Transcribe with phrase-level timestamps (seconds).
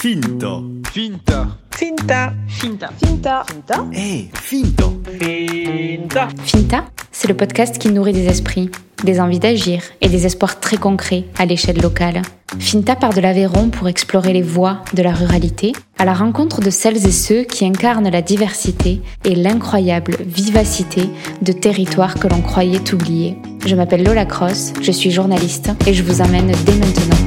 [0.00, 0.64] Finto.
[0.94, 1.58] Finta.
[1.70, 2.32] Finta.
[2.48, 2.90] Finta.
[2.96, 3.44] Finta.
[3.44, 3.86] Finta.
[3.92, 5.02] Eh, finto.
[5.04, 6.28] Finta.
[6.42, 8.70] Finta, c'est le podcast qui nourrit des esprits,
[9.04, 12.22] des envies d'agir et des espoirs très concrets à l'échelle locale.
[12.58, 16.70] Finta part de l'Aveyron pour explorer les voies de la ruralité, à la rencontre de
[16.70, 21.10] celles et ceux qui incarnent la diversité et l'incroyable vivacité
[21.42, 23.36] de territoires que l'on croyait oubliés.
[23.66, 27.20] Je m'appelle Lola Cross, je suis journaliste et je vous emmène dès maintenant.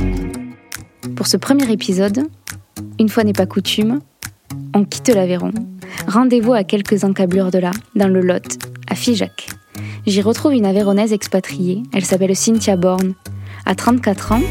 [1.16, 2.26] Pour ce premier épisode,
[3.00, 4.00] une fois n'est pas coutume,
[4.74, 5.52] on quitte l'Aveyron.
[6.08, 9.50] Rendez-vous à quelques encablures de là, dans le Lot, à Figeac.
[10.06, 13.14] J'y retrouve une Aveyronnaise expatriée, elle s'appelle Cynthia Born.
[13.66, 14.42] À 34 ans,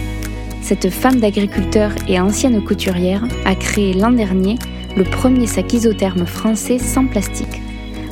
[0.63, 4.57] cette femme d'agriculteur et ancienne couturière a créé l'an dernier
[4.97, 7.61] le premier sac isotherme français sans plastique,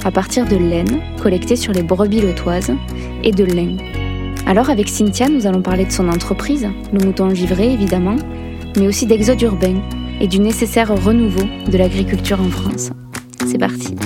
[0.04, 2.72] à partir de laine collectée sur les brebis lotoises
[3.22, 3.76] et de lin.
[4.46, 8.16] Alors avec Cynthia, nous allons parler de son entreprise, le mouton givré évidemment,
[8.76, 9.80] mais aussi d'exode urbain
[10.20, 12.90] et du nécessaire renouveau de l'agriculture en France.
[13.46, 13.96] C'est parti.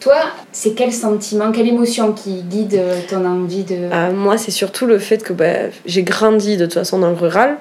[0.00, 0.16] Toi,
[0.52, 3.76] c'est quel sentiment, quelle émotion qui guide ton envie de...
[3.92, 7.16] Euh, moi, c'est surtout le fait que bah, j'ai grandi de toute façon dans le
[7.16, 7.56] rural.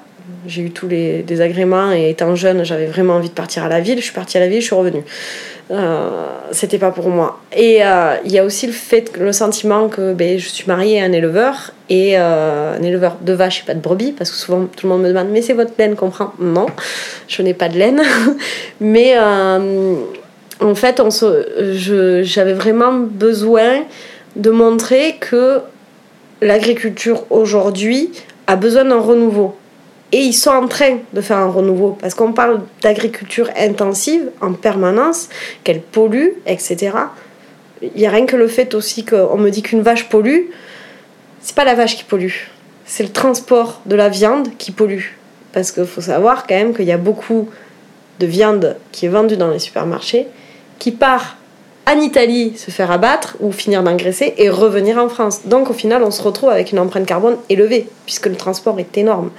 [0.45, 3.79] J'ai eu tous les désagréments et étant jeune, j'avais vraiment envie de partir à la
[3.79, 3.99] ville.
[3.99, 5.03] Je suis partie à la ville, je suis revenue.
[5.69, 6.09] Euh,
[6.51, 7.39] c'était pas pour moi.
[7.55, 11.01] Et euh, il y a aussi le fait, le sentiment que ben, je suis mariée
[11.01, 14.37] à un éleveur et euh, un éleveur de vaches et pas de brebis parce que
[14.37, 16.67] souvent tout le monde me demande mais c'est votre laine qu'on Non,
[17.27, 18.01] je n'ai pas de laine.
[18.79, 23.83] mais en fait, on se, j'avais vraiment besoin
[24.37, 25.59] de montrer que
[26.41, 28.11] l'agriculture aujourd'hui
[28.47, 29.55] a besoin d'un renouveau.
[30.11, 34.53] Et ils sont en train de faire un renouveau parce qu'on parle d'agriculture intensive en
[34.53, 35.27] permanence,
[35.63, 36.91] qu'elle pollue, etc.
[37.81, 40.45] Il n'y a rien que le fait aussi qu'on me dit qu'une vache pollue,
[41.41, 42.33] c'est pas la vache qui pollue,
[42.85, 45.13] c'est le transport de la viande qui pollue.
[45.51, 47.49] Parce qu'il faut savoir quand même qu'il y a beaucoup
[48.19, 50.27] de viande qui est vendue dans les supermarchés
[50.79, 51.37] qui part
[51.87, 55.41] en Italie se faire abattre ou finir d'engraisser et revenir en France.
[55.45, 58.97] Donc au final, on se retrouve avec une empreinte carbone élevée puisque le transport est
[58.97, 59.31] énorme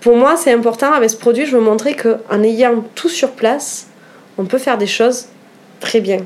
[0.00, 3.88] pour moi, c'est important avec ce produit, je veux montrer qu'en ayant tout sur place,
[4.38, 5.26] on peut faire des choses
[5.80, 6.18] très bien.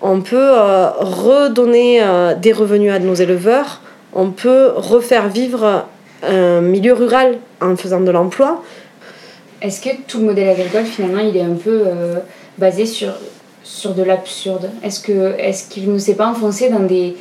[0.00, 3.80] On peut euh, redonner euh, des revenus à nos éleveurs,
[4.12, 5.86] on peut refaire vivre
[6.22, 8.62] un milieu rural en faisant de l'emploi.
[9.60, 12.14] Est-ce que tout le modèle agricole, finalement, il est un peu euh,
[12.58, 13.12] basé sur,
[13.64, 14.70] sur de l'absurde?
[14.82, 17.16] Est-ce qu'il est ne s'est pas enfoncé dans des,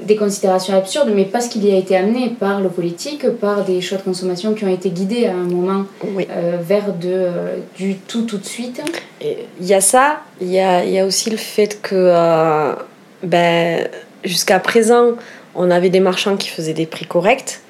[0.00, 3.80] des considérations absurdes, mais parce qu'il y a été amené par le politique, par des
[3.80, 7.96] choix de consommation qui ont été guidés à un moment euh, vers de, euh, du
[7.96, 8.82] tout tout de suite.
[9.20, 12.72] Il y a ça, il y a, y a, aussi le fait que euh,
[13.22, 13.88] ben,
[14.24, 15.12] jusqu'à présent,
[15.54, 17.60] on avait des marchands qui faisaient des prix corrects.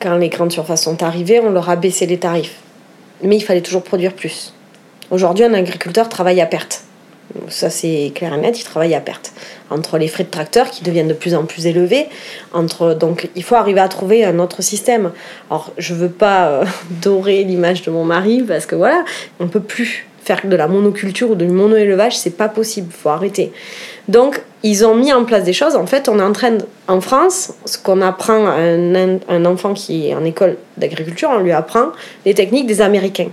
[0.00, 2.56] Quand les grandes surfaces sont arrivées, on leur a baissé les tarifs.
[3.22, 4.52] Mais il fallait toujours produire plus.
[5.10, 6.82] Aujourd'hui, un agriculteur travaille à perte.
[7.48, 9.32] Ça, c'est clair et net, il travaille à perte
[9.70, 12.06] entre les frais de tracteur qui deviennent de plus en plus élevés.
[12.52, 15.12] Entre, donc il faut arriver à trouver un autre système.
[15.50, 16.64] Alors je veux pas euh,
[17.02, 19.04] dorer l'image de mon mari parce que voilà,
[19.40, 23.52] on peut plus faire de la monoculture ou du mono-élevage, c'est pas possible, faut arrêter.
[24.08, 25.76] Donc ils ont mis en place des choses.
[25.76, 26.56] En fait, on est en train,
[26.88, 31.40] en France, ce qu'on apprend à un, un enfant qui est en école d'agriculture, on
[31.40, 31.88] lui apprend
[32.24, 33.28] les techniques des Américains.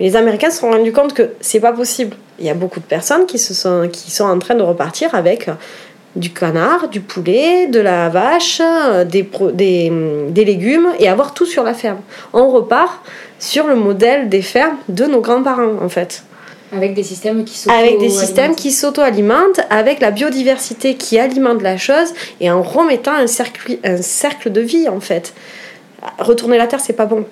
[0.00, 2.80] Mais les Américains se sont rendus compte que c'est pas possible il y a beaucoup
[2.80, 5.48] de personnes qui, se sont, qui sont en train de repartir avec
[6.16, 8.60] du canard, du poulet, de la vache,
[9.06, 9.92] des, des,
[10.28, 12.00] des, légumes et avoir tout sur la ferme.
[12.32, 13.04] On repart
[13.38, 16.24] sur le modèle des fermes de nos grands-parents en fait.
[16.72, 21.62] Avec des systèmes qui s'auto Avec des systèmes qui s'auto-alimentent, avec la biodiversité qui alimente
[21.62, 25.34] la chose et en remettant un cercle, un cercle de vie en fait.
[26.18, 27.26] Retourner la terre, c'est pas bon,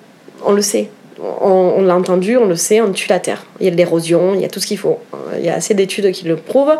[0.45, 0.89] on le sait
[1.21, 3.43] on, l'a entendu, on le sait, on tue la terre.
[3.59, 4.99] Il y a de l'érosion, il y a tout ce qu'il faut.
[5.37, 6.77] Il y a assez d'études qui le prouvent.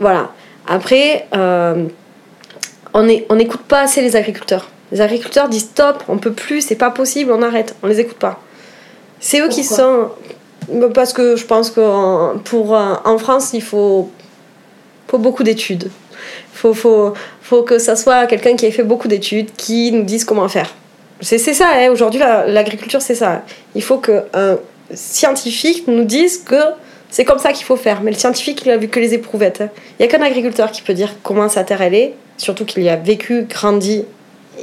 [0.00, 0.32] Voilà.
[0.66, 1.84] Après, euh,
[2.94, 4.68] on n'écoute pas assez les agriculteurs.
[4.92, 7.74] Les agriculteurs disent stop, on peut plus, c'est pas possible, on arrête.
[7.82, 8.40] On les écoute pas.
[9.20, 10.10] C'est eux qui sont.
[10.94, 14.10] Parce que je pense qu'en pour en France, il faut,
[15.08, 15.90] faut beaucoup d'études.
[16.54, 20.02] Il faut, faut, faut que ça soit quelqu'un qui ait fait beaucoup d'études, qui nous
[20.02, 20.74] dise comment faire.
[21.20, 21.90] C'est ça, hein.
[21.90, 23.42] aujourd'hui l'agriculture c'est ça.
[23.74, 24.58] Il faut qu'un
[24.92, 26.60] scientifique nous dise que
[27.08, 28.02] c'est comme ça qu'il faut faire.
[28.02, 29.62] Mais le scientifique il a vu que les éprouvettes.
[29.62, 29.70] Hein.
[29.98, 32.82] Il n'y a qu'un agriculteur qui peut dire comment sa terre elle est, surtout qu'il
[32.82, 34.04] y a vécu, grandi,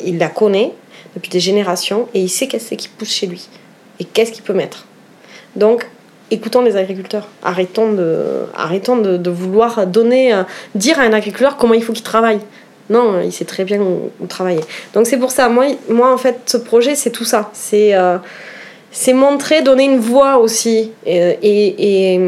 [0.06, 0.72] il la connaît
[1.16, 3.48] depuis des générations et il sait qu'est-ce qui pousse chez lui
[4.00, 4.86] et qu'est-ce qu'il peut mettre.
[5.56, 5.88] Donc
[6.34, 7.28] écoutons les agriculteurs.
[7.44, 10.44] Arrêtons de, de vouloir donner, euh,
[10.76, 12.40] dire à un agriculteur comment il faut qu'il travaille.
[12.90, 14.62] Non, il sait très bien où, travailler.
[14.94, 17.50] Donc c'est pour ça, moi, moi en fait, ce projet, c'est tout ça.
[17.54, 18.18] C'est euh,
[18.96, 22.20] c'est montrer, donner une voix aussi et, et, et,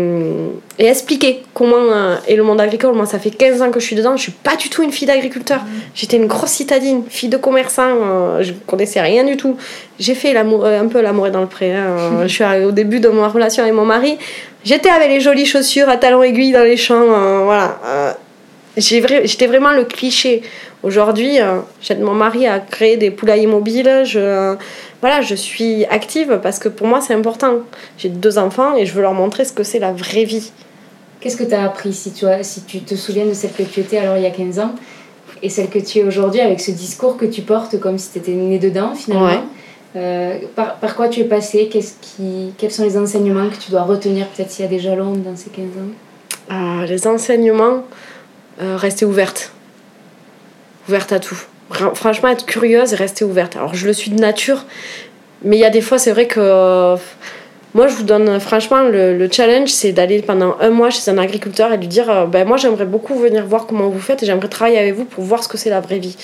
[0.79, 2.95] et expliquer comment euh, est le monde agricole.
[2.95, 4.17] Moi, ça fait 15 ans que je suis dedans.
[4.17, 5.59] Je suis pas du tout une fille d'agriculteur.
[5.93, 7.83] J'étais une grosse citadine, fille de commerçant.
[7.87, 9.57] euh, je connaissais rien du tout.
[9.99, 11.71] J'ai fait l'amour, euh, un peu l'amour dans le pré.
[11.75, 11.97] hein.
[12.23, 14.17] je suis arrivée au début de ma relation avec mon mari.
[14.63, 16.95] J'étais avec les jolies chaussures à talons aiguilles dans les champs.
[16.95, 17.77] euh, voilà.
[18.77, 20.41] J'étais vraiment le cliché.
[20.83, 24.01] Aujourd'hui, euh, j'aide mon mari à créer des poulaillers mobiles.
[24.05, 24.55] Je,
[25.01, 27.59] voilà, je suis active parce que pour moi, c'est important.
[27.97, 30.51] J'ai deux enfants et je veux leur montrer ce que c'est la vraie vie.
[31.21, 33.63] Qu'est-ce que tu as appris si tu, as- si tu te souviens de celle que
[33.63, 34.75] tu étais alors il y a 15 ans
[35.41, 38.19] et celle que tu es aujourd'hui avec ce discours que tu portes comme si tu
[38.19, 39.25] étais né dedans finalement?
[39.27, 39.39] Ouais.
[39.95, 43.71] Euh, par, par quoi tu es passé Qu'est-ce qui, Quels sont les enseignements que tu
[43.71, 45.93] dois retenir peut-être s'il y a des jalons dans ces 15 ans?
[46.49, 47.83] Ah, les enseignements,
[48.61, 49.51] euh, rester ouverte.
[50.87, 51.37] Ouverte à tout.
[51.95, 53.55] Franchement, être curieuse et rester ouverte.
[53.55, 54.65] Alors, je le suis de nature,
[55.43, 56.39] mais il y a des fois, c'est vrai que.
[56.39, 56.95] euh,
[57.73, 61.17] moi, je vous donne, franchement, le, le challenge, c'est d'aller pendant un mois chez un
[61.17, 64.25] agriculteur et lui dire euh, ben, Moi, j'aimerais beaucoup venir voir comment vous faites et
[64.25, 66.15] j'aimerais travailler avec vous pour voir ce que c'est la vraie vie.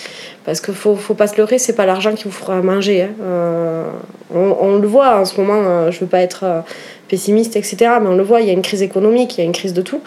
[0.45, 3.01] Parce qu'il faut, faut pas se leurrer, c'est pas l'argent qui vous fera manger.
[3.01, 3.09] hein.
[3.21, 3.89] Euh,
[4.33, 6.63] on, le voit en ce moment, euh, je veux pas être
[7.09, 9.45] pessimiste, etc., mais on le voit, il y a une crise économique, il y a
[9.45, 9.99] une crise de tout.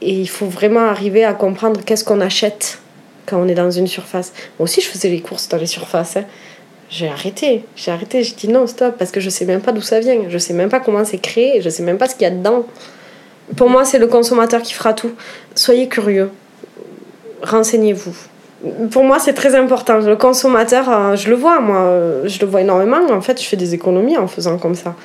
[0.00, 2.78] Et il faut vraiment arriver à comprendre qu'est-ce qu'on achète
[3.26, 4.32] quand on est dans une surface.
[4.58, 6.16] Moi aussi, je faisais les courses dans les surfaces.
[6.16, 6.24] hein.
[6.90, 7.64] J'ai arrêté.
[7.76, 8.22] J'ai arrêté.
[8.22, 10.20] J'ai dit non, stop, parce que je sais même pas d'où ça vient.
[10.28, 11.60] Je sais même pas comment c'est créé.
[11.60, 12.64] Je sais même pas ce qu'il y a dedans.
[13.56, 15.12] Pour moi, c'est le consommateur qui fera tout.
[15.54, 16.30] Soyez curieux.
[17.42, 18.14] Renseignez-vous.
[18.90, 19.98] Pour moi, c'est très important.
[19.98, 22.98] Le consommateur, euh, je le vois, moi, euh, je le vois énormément.
[23.10, 24.96] En fait, je fais des économies en faisant comme ça.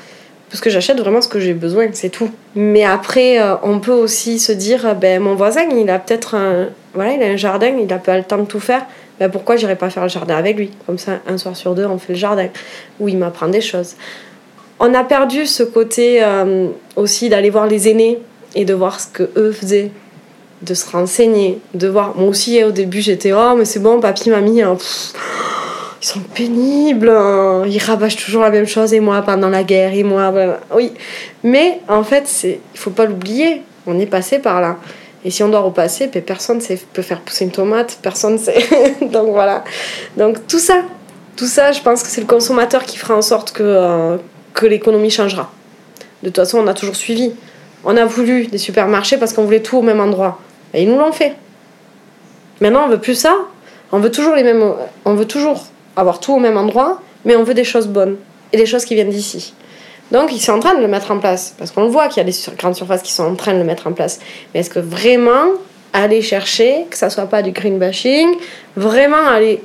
[0.54, 2.30] Parce que j'achète vraiment ce que j'ai besoin, c'est tout.
[2.54, 6.36] Mais après, euh, on peut aussi se dire, euh, ben, mon voisin, il a peut-être
[6.36, 8.86] un, voilà, il a un jardin, il a pas le temps de tout faire.
[9.20, 10.70] Ben, pourquoi j'irai pas faire le jardin avec lui?
[10.86, 12.50] Comme ça, un soir sur deux, on fait le jardin.
[13.00, 13.96] Où il m'apprend des choses.
[14.80, 16.68] On a perdu ce côté euh,
[16.98, 18.20] aussi d'aller voir les aînés
[18.54, 19.90] et de voir ce que eux faisaient,
[20.62, 22.16] de se renseigner, de voir.
[22.16, 24.78] Moi aussi, au début, j'étais, oh, mais c'est bon, papy, mamie, hein,
[26.04, 27.64] ils sont pénibles, hein.
[27.66, 30.34] ils rabâchent toujours la même chose, et moi pendant la guerre, et moi,
[30.76, 30.92] oui.
[31.44, 34.76] Mais en fait, c'est, il faut pas l'oublier, on est passé par là.
[35.24, 38.66] Et si on doit repasser, ben, personne ne peut faire pousser une tomate, personne sait.
[39.02, 39.64] Donc voilà.
[40.18, 40.82] Donc tout ça,
[41.38, 44.18] tout ça, je pense que c'est le consommateur qui fera en sorte que, euh,
[44.54, 45.52] que l'économie changera.
[46.22, 47.32] De toute façon, on a toujours suivi.
[47.86, 50.40] On a voulu des supermarchés parce qu'on voulait tout au même endroit.
[50.74, 51.34] Et ils nous l'ont fait.
[52.60, 53.34] Maintenant, on veut plus ça.
[53.94, 54.74] On veut toujours les mêmes.
[55.06, 55.64] On veut toujours
[55.95, 58.18] avoir tout au même endroit, mais on veut des choses bonnes
[58.51, 59.54] et des choses qui viennent d'ici.
[60.12, 62.18] Donc, ils sont en train de le mettre en place parce qu'on le voit qu'il
[62.18, 64.19] y a des sur- grandes surfaces qui sont en train de le mettre en place.
[64.54, 65.45] Mais est-ce que vraiment
[65.94, 68.28] aller chercher que ça soit pas du green bashing,
[68.75, 69.62] vraiment aller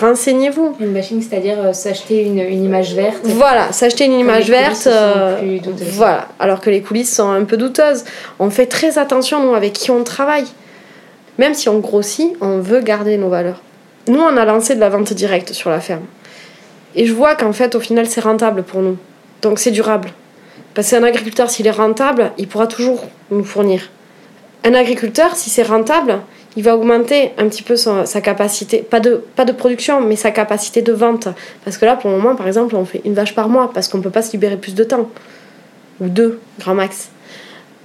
[0.00, 0.76] renseignez-vous.
[0.80, 3.20] Une bashing, c'est-à-dire euh, s'acheter une, une image verte.
[3.24, 5.58] Voilà, s'acheter une image verte, euh,
[5.92, 8.04] voilà, alors que les coulisses sont un peu douteuses.
[8.38, 10.44] On fait très attention, nous, avec qui on travaille.
[11.38, 13.62] Même si on grossit, on veut garder nos valeurs.
[14.08, 16.06] Nous, on a lancé de la vente directe sur la ferme.
[16.94, 18.96] Et je vois qu'en fait, au final, c'est rentable pour nous.
[19.42, 20.10] Donc, c'est durable.
[20.74, 23.90] Parce qu'un agriculteur, s'il est rentable, il pourra toujours nous fournir.
[24.64, 26.20] Un agriculteur, si c'est rentable,
[26.56, 30.30] il va augmenter un petit peu sa capacité, pas de, pas de production, mais sa
[30.30, 31.28] capacité de vente.
[31.64, 33.88] Parce que là, pour le moment, par exemple, on fait une vache par mois parce
[33.88, 35.08] qu'on ne peut pas se libérer plus de temps.
[36.00, 37.10] Ou deux, grand max.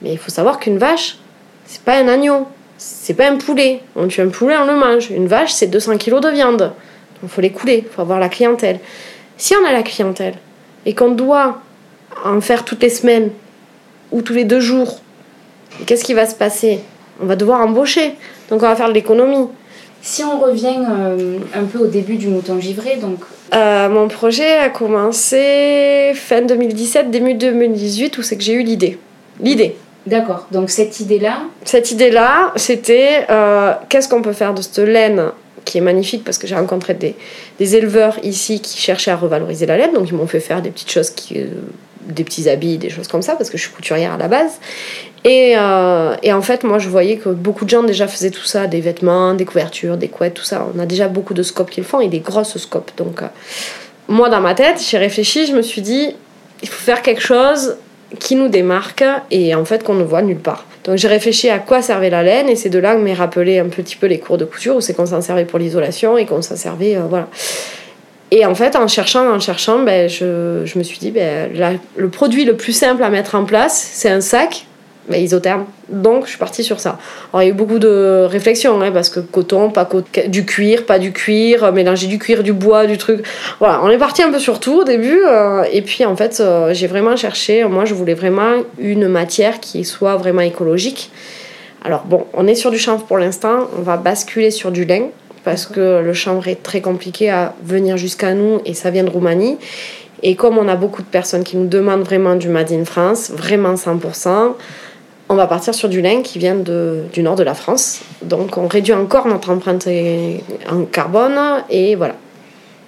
[0.02, 1.18] Mais il faut savoir qu'une vache,
[1.66, 3.82] c'est pas un agneau, c'est pas un poulet.
[3.96, 5.10] On tue un poulet, on le mange.
[5.12, 6.60] Une vache, c'est 200 kilos de viande.
[6.60, 6.72] Donc
[7.24, 8.80] il faut les couler, il faut avoir la clientèle.
[9.38, 10.36] Si on a la clientèle
[10.86, 11.62] et qu'on doit
[12.24, 13.30] en faire toutes les semaines
[14.12, 15.00] ou tous les deux jours,
[15.86, 16.80] qu'est-ce qui va se passer?
[17.22, 18.16] On va devoir embaucher.
[18.50, 19.48] Donc on va faire de l'économie.
[20.02, 23.20] Si on revient euh, un peu au début du mouton givré, donc
[23.54, 28.98] Euh, mon projet a commencé fin 2017, début 2018, où c'est que j'ai eu l'idée.
[29.40, 29.76] L'idée.
[30.06, 35.32] D'accord, donc cette idée-là, Cette idée-là, c'était euh, qu'est-ce qu'on peut faire de cette laine
[35.66, 36.24] qui est magnifique?
[36.24, 37.16] Parce que j'ai rencontré des,
[37.60, 40.70] des éleveurs ici qui cherchaient à revaloriser la laine, donc ils m'ont fait faire des
[40.72, 41.48] petites choses, euh,
[42.02, 44.60] des petits habits, des choses comme ça, parce que je suis couturière à la base.
[45.24, 48.44] Et, euh, et en fait, moi, je voyais que beaucoup de gens déjà faisaient tout
[48.44, 50.68] ça, des vêtements, des couvertures, des couettes, tout ça.
[50.76, 52.92] On a déjà beaucoup de scopes qui le font et des grosses scopes.
[52.98, 53.22] Donc,
[54.10, 56.14] moi, dans ma tête, j'ai réfléchi, je me suis dit,
[56.62, 57.78] il faut faire quelque chose
[58.20, 60.66] qui nous démarque et en fait qu'on ne voit nulle part.
[60.84, 63.60] Donc j'ai réfléchi à quoi servait la laine et c'est de là que m'est rappelé
[63.60, 66.26] un petit peu les cours de couture où c'est qu'on s'en servait pour l'isolation et
[66.26, 67.28] qu'on s'en servait, euh, voilà.
[68.32, 71.52] Et en fait, en cherchant, en cherchant, ben, je, je me suis dit, ben,
[71.96, 74.66] le produit le plus simple à mettre en place, c'est un sac
[75.10, 75.66] mais isotherme.
[75.90, 76.98] Donc je suis partie sur ça.
[77.32, 80.46] Alors il y a eu beaucoup de réflexions, hein, parce que coton, pas coton, du
[80.46, 83.26] cuir, pas du cuir, mélanger du cuir, du bois, du truc.
[83.60, 85.24] Voilà, on est parti un peu sur tout au début.
[85.26, 89.60] euh, et puis en fait, euh, j'ai vraiment cherché, moi je voulais vraiment une matière
[89.60, 91.12] qui soit vraiment écologique.
[91.84, 95.08] Alors bon, on est sur du chanvre pour l'instant, on va basculer sur du lin,
[95.44, 99.10] parce que le chanvre est très compliqué à venir jusqu'à nous et ça vient de
[99.10, 99.58] Roumanie.
[100.26, 103.32] Et comme on a beaucoup de personnes qui nous demandent vraiment du Made in France,
[103.36, 104.54] vraiment 100%,
[105.30, 108.02] on va partir sur du lin qui vient de, du nord de la France.
[108.22, 109.88] Donc on réduit encore notre empreinte
[110.70, 112.16] en carbone et voilà.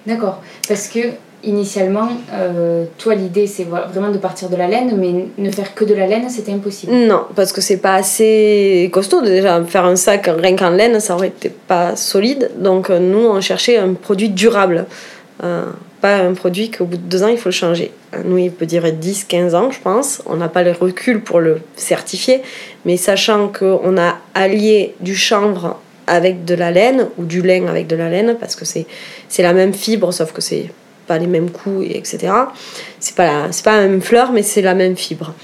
[0.06, 0.40] D'accord.
[0.68, 1.00] Parce que
[1.46, 5.84] initialement, euh, toi, l'idée, c'est vraiment de partir de la laine, mais ne faire que
[5.84, 6.92] de la laine, c'était impossible.
[6.92, 9.62] Non, parce que c'est pas assez costaud déjà.
[9.64, 12.50] Faire un sac rien qu'en laine, ça aurait été pas solide.
[12.58, 14.86] Donc euh, nous, on cherchait un produit durable.
[15.42, 15.66] Euh,
[16.00, 17.90] pas un produit qu'au bout de deux ans, il faut le changer.
[18.14, 20.22] Euh, Nous, il peut durer 10, 15 ans, je pense.
[20.26, 22.42] On n'a pas le recul pour le certifier.
[22.84, 27.86] Mais sachant qu'on a allié du chanvre avec de la laine, ou du lin avec
[27.86, 28.86] de la laine, parce que c'est
[29.38, 30.70] la même fibre, sauf que c'est
[31.06, 32.32] pas les mêmes coûts, et etc.
[33.00, 35.34] C'est pas, pas la même fleur, mais c'est la même fibre.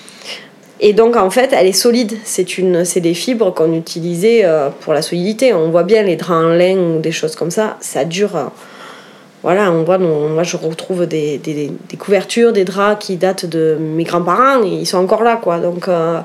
[0.85, 2.17] Et donc en fait, elle est solide.
[2.25, 5.55] C'est une, c'est des fibres qu'on utilisait euh, pour la solidité.
[5.55, 7.77] On voit bien les draps en lin ou des choses comme ça.
[7.81, 8.51] Ça dure.
[9.43, 9.99] Voilà, on voit.
[9.99, 14.69] moi, je retrouve des, des, des couvertures, des draps qui datent de mes grands-parents et
[14.69, 15.59] ils sont encore là, quoi.
[15.59, 16.21] Donc, euh,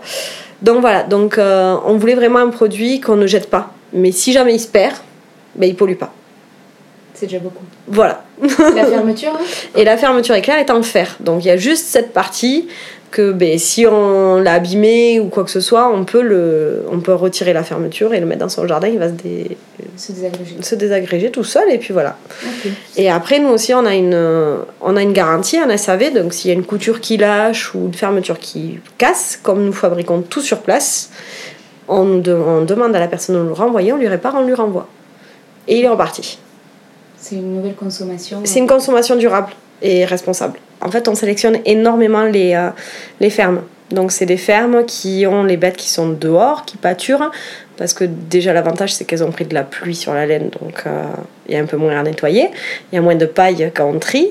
[0.62, 1.04] donc voilà.
[1.04, 3.72] Donc euh, on voulait vraiment un produit qu'on ne jette pas.
[3.94, 4.96] Mais si jamais il se perd,
[5.56, 6.14] ben il pollue pas.
[7.14, 7.64] C'est déjà beaucoup.
[7.88, 8.24] Voilà.
[8.76, 9.44] La fermeture hein?
[9.76, 11.16] Et la fermeture éclair est en fer.
[11.20, 12.68] Donc il y a juste cette partie
[13.12, 17.00] que ben, si on l'a abîmé ou quoi que ce soit, on peut, le, on
[17.00, 18.88] peut retirer la fermeture et le mettre dans son jardin.
[18.88, 19.58] Il va se, dé-
[19.96, 20.56] se désagréger.
[20.62, 22.18] se désagréger tout seul et puis voilà.
[22.98, 24.18] Et après, nous aussi, on a une,
[24.82, 26.14] on a une garantie, un SAV.
[26.14, 29.74] Donc s'il y a une couture qui lâche ou une fermeture qui casse, comme nous
[29.74, 31.10] fabriquons tout sur place,
[31.88, 34.36] on, nous de- on demande à la personne de nous le renvoyer, on lui répare,
[34.38, 34.88] on lui renvoie.
[35.70, 36.40] Et il est reparti.
[37.20, 38.42] C'est une nouvelle consommation.
[38.44, 39.50] C'est une consommation durable
[39.82, 40.60] et responsable.
[40.82, 42.70] En fait, on sélectionne énormément les, euh,
[43.20, 43.62] les fermes.
[43.92, 47.32] Donc, c'est des fermes qui ont les bêtes qui sont dehors, qui pâturent,
[47.78, 50.84] parce que déjà l'avantage c'est qu'elles ont pris de la pluie sur la laine, donc
[50.86, 51.04] euh,
[51.48, 52.50] il y a un peu moins à nettoyer,
[52.92, 54.30] il y a moins de paille quand on trie.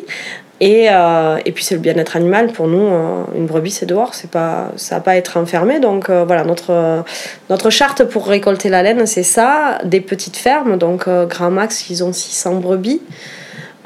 [0.61, 2.89] Et, euh, et puis c'est le bien-être animal pour nous.
[3.35, 5.81] une brebis c'est dehors, c'est pas, ça va pas être enfermé.
[5.81, 7.05] Donc voilà, notre,
[7.51, 10.79] notre charte pour récolter la laine c'est ça, des petites fermes.
[10.79, 13.03] Donc Grand Max ils ont 600 brebis.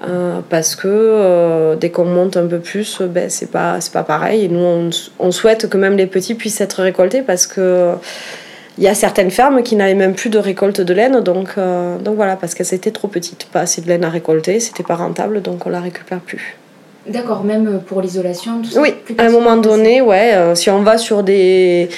[0.02, 3.92] Euh, parce que euh, dès qu'on monte un peu plus, euh, ben, c'est pas, c'est
[3.92, 4.46] pas pareil.
[4.46, 7.94] Et nous, on, on souhaite que même les petits puissent être récoltés parce que
[8.78, 11.20] il y a certaines fermes qui n'avaient même plus de récolte de laine.
[11.20, 13.46] Donc, euh, donc voilà, parce qu'elles étaient trop petites.
[13.52, 16.56] Pas assez de laine à récolter, c'était pas rentable, donc on la récupère plus.
[17.06, 20.82] D'accord, même pour l'isolation, tout ça Oui, à un moment donné, ouais, euh, si on
[20.82, 21.88] va sur des,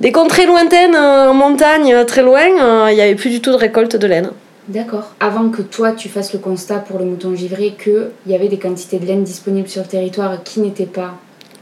[0.00, 3.40] des contrées lointaines, euh, en montagne, euh, très loin, euh, il n'y avait plus du
[3.40, 4.30] tout de récolte de laine.
[4.68, 5.14] D'accord.
[5.20, 8.58] Avant que toi tu fasses le constat pour le mouton givré qu'il y avait des
[8.58, 11.14] quantités de laine disponibles sur le territoire qui n'étaient pas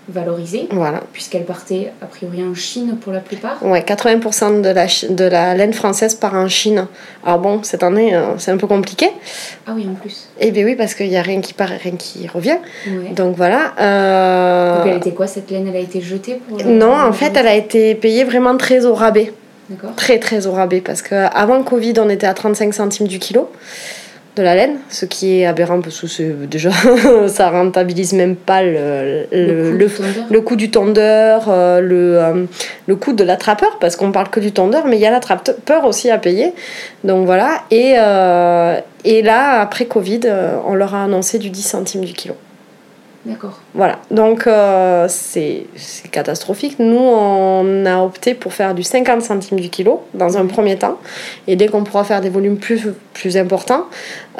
[0.08, 1.00] valorisées, Voilà.
[1.12, 3.56] puisqu'elles partaient a priori en Chine pour la plupart.
[3.64, 6.86] Ouais, 80% de la, de la laine française part en Chine.
[7.25, 9.08] Alors bon, cette année, euh, c'est un peu compliqué.
[9.66, 10.28] Ah oui, en plus.
[10.38, 12.58] Eh bien oui, parce qu'il n'y a rien qui part et rien qui revient.
[12.86, 13.10] Ouais.
[13.16, 13.72] Donc voilà.
[13.80, 15.66] euh, Donc elle était quoi cette laine?
[15.66, 18.84] Elle a été jetée pour le- Non, en fait, elle a été payée vraiment très
[18.86, 19.32] au rabais.
[19.96, 20.80] Très, très au rabais.
[20.80, 23.50] Parce qu'avant le Covid, on était à 35 centimes du kilo
[24.37, 26.68] de la laine, ce qui est aberrant parce que déjà,
[27.26, 30.26] ça rentabilise même pas le, le, coût le- du tondeur.
[30.30, 32.44] le coût du tondeur, euh, le, euh,
[32.87, 35.87] le coût de l'attrapeur, parce qu'on parle que du tondeur, mais il y a l'attrapeur
[35.87, 36.52] aussi à payer.
[37.02, 37.62] Donc voilà.
[37.70, 40.20] Et, euh, et là, après Covid,
[40.66, 42.35] on leur a annoncé du 10 centimes du kilo.
[43.25, 43.61] D'accord.
[43.76, 45.66] Voilà, donc euh, c'est
[46.11, 46.76] catastrophique.
[46.78, 50.97] Nous, on a opté pour faire du 50 centimes du kilo dans un premier temps.
[51.47, 53.85] Et dès qu'on pourra faire des volumes plus, plus importants,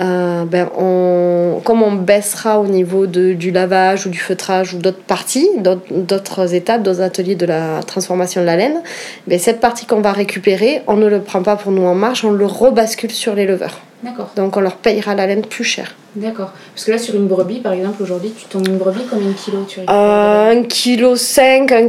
[0.00, 4.78] euh, ben on, comme on baissera au niveau de, du lavage ou du feutrage ou
[4.78, 8.81] d'autres parties, d'autres- étapes, d'autres ateliers de la transformation de la laine,
[9.26, 12.25] ben cette partie qu'on va récupérer, on ne le prend pas pour nous en marge,
[12.25, 13.83] on le rebascule sur les leveurs.
[14.02, 14.31] D'accord.
[14.37, 15.95] Donc on leur payera la laine plus cher.
[16.16, 16.52] D'accord.
[16.75, 19.33] Parce que là, sur une brebis, par exemple, aujourd'hui, tu tombes une brebis, combien de
[19.33, 21.88] kilos tu récupères Euh, 1,5 kg,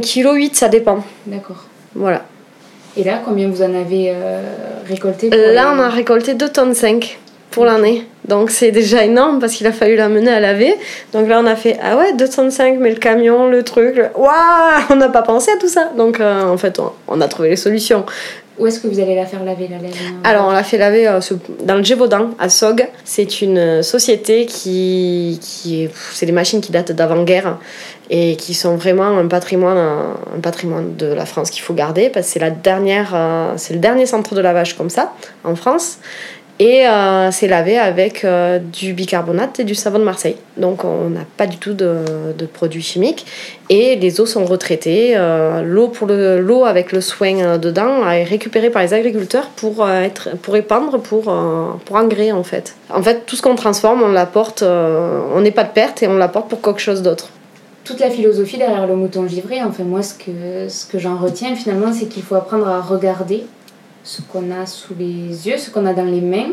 [0.50, 1.04] kg, ça dépend.
[1.26, 1.64] D'accord.
[1.94, 2.22] Voilà.
[2.96, 4.40] Et là, combien vous en avez euh,
[4.88, 7.18] récolté pour Là, les- on a récolté 2 tonnes 5
[7.50, 8.06] pour l'année.
[8.26, 10.74] Donc c'est déjà énorme parce qu'il a fallu la mener à laver.
[11.12, 13.96] Donc là, on a fait ah ouais, 2 tonnes 5, mais le camion, le truc,
[13.96, 14.06] le...
[14.16, 14.30] waouh,
[14.90, 15.90] on n'a pas pensé à tout ça.
[15.96, 18.04] Donc euh, en fait, on, on a trouvé les solutions.
[18.58, 19.92] Où est-ce que vous allez la faire laver la laine
[20.24, 21.20] Alors, on l'a fait laver euh,
[21.64, 22.86] dans le Gévaudan, à Sog.
[23.04, 25.38] C'est une euh, société qui.
[25.40, 27.58] qui est- c'est des machines qui datent d'avant-guerre
[28.10, 32.08] et qui sont vraiment un patrimoine, un, un patrimoine de la France qu'il faut garder
[32.10, 33.12] parce que c'est la dernière.
[33.14, 35.12] euh, c'est le dernier centre de lavage comme ça
[35.44, 35.98] en France.
[36.60, 40.36] Et euh, c'est lavé avec euh, du bicarbonate et du savon de Marseille.
[40.56, 42.02] Donc on n'a pas du tout de,
[42.52, 43.26] produits chimiques.
[43.70, 45.12] Et les eaux sont retraitées.
[45.16, 50.56] euh, l'eau, le, avec le soin dedans est récupérée par les agriculteurs pour, être, pour
[50.56, 51.32] épandre, pour,
[51.84, 52.74] pour engrais en fait.
[52.92, 56.16] En fait, tout ce qu'on transforme, on l'apporte, on n'est pas de perte et on
[56.16, 57.28] l'apporte pour quelque chose d'autre.
[57.84, 61.54] Toute la philosophie derrière le mouton givré, enfin moi ce que, ce que j'en retiens
[61.54, 63.44] finalement, c'est qu'il faut apprendre à regarder
[64.04, 66.52] ce qu'on a sous les yeux, ce qu'on a dans les mains,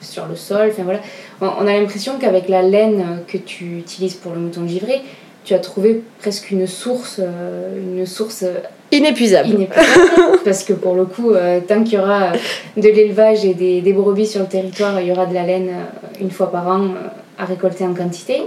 [0.00, 1.00] sur le sol, enfin voilà.
[1.40, 5.02] On, a l'impression qu'avec la laine que tu utilises pour le mouton givré,
[5.44, 8.44] tu as trouvé presque une source, euh, une source
[8.92, 9.48] Inépuisable.
[9.48, 12.36] inépuisable parce que pour le coup, euh, tant qu'il y aura euh,
[12.76, 15.68] de l'élevage et des, des brebis sur le territoire, il y aura de la laine
[15.68, 18.42] euh, une fois par an euh, à récolter en quantité.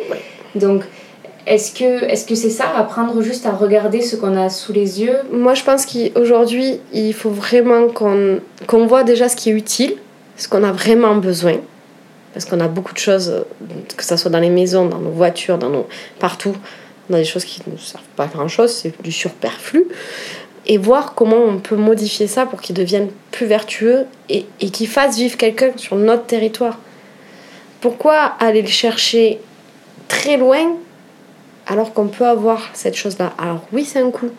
[0.56, 0.84] Donc,
[1.50, 5.02] est-ce que est-ce que c'est ça, apprendre juste à regarder ce qu'on a sous les
[5.02, 5.18] yeux?
[5.32, 9.96] Moi, je pense qu'aujourd'hui, il faut vraiment qu'on qu'on voit déjà ce qui est utile,
[10.38, 11.56] ce qu'on a vraiment besoin.
[12.34, 13.44] Parce qu'on a beaucoup de choses,
[13.98, 15.88] que ce soit dans les maisons, dans nos voitures, dans nos...
[16.20, 16.56] partout.
[17.12, 19.88] A des choses qui ne servent pas à grand-chose, c'est du superflu.
[20.68, 24.88] Et voir comment on peut modifier ça pour qu'ils deviennent plus vertueux et, et qu'ils
[24.88, 26.78] fassent vivre quelqu'un sur notre territoire.
[27.82, 29.40] Pourquoi aller le chercher
[30.08, 30.76] très loin
[31.70, 34.32] alors qu'on peut avoir cette chose-là Alors oui, c'est un coût,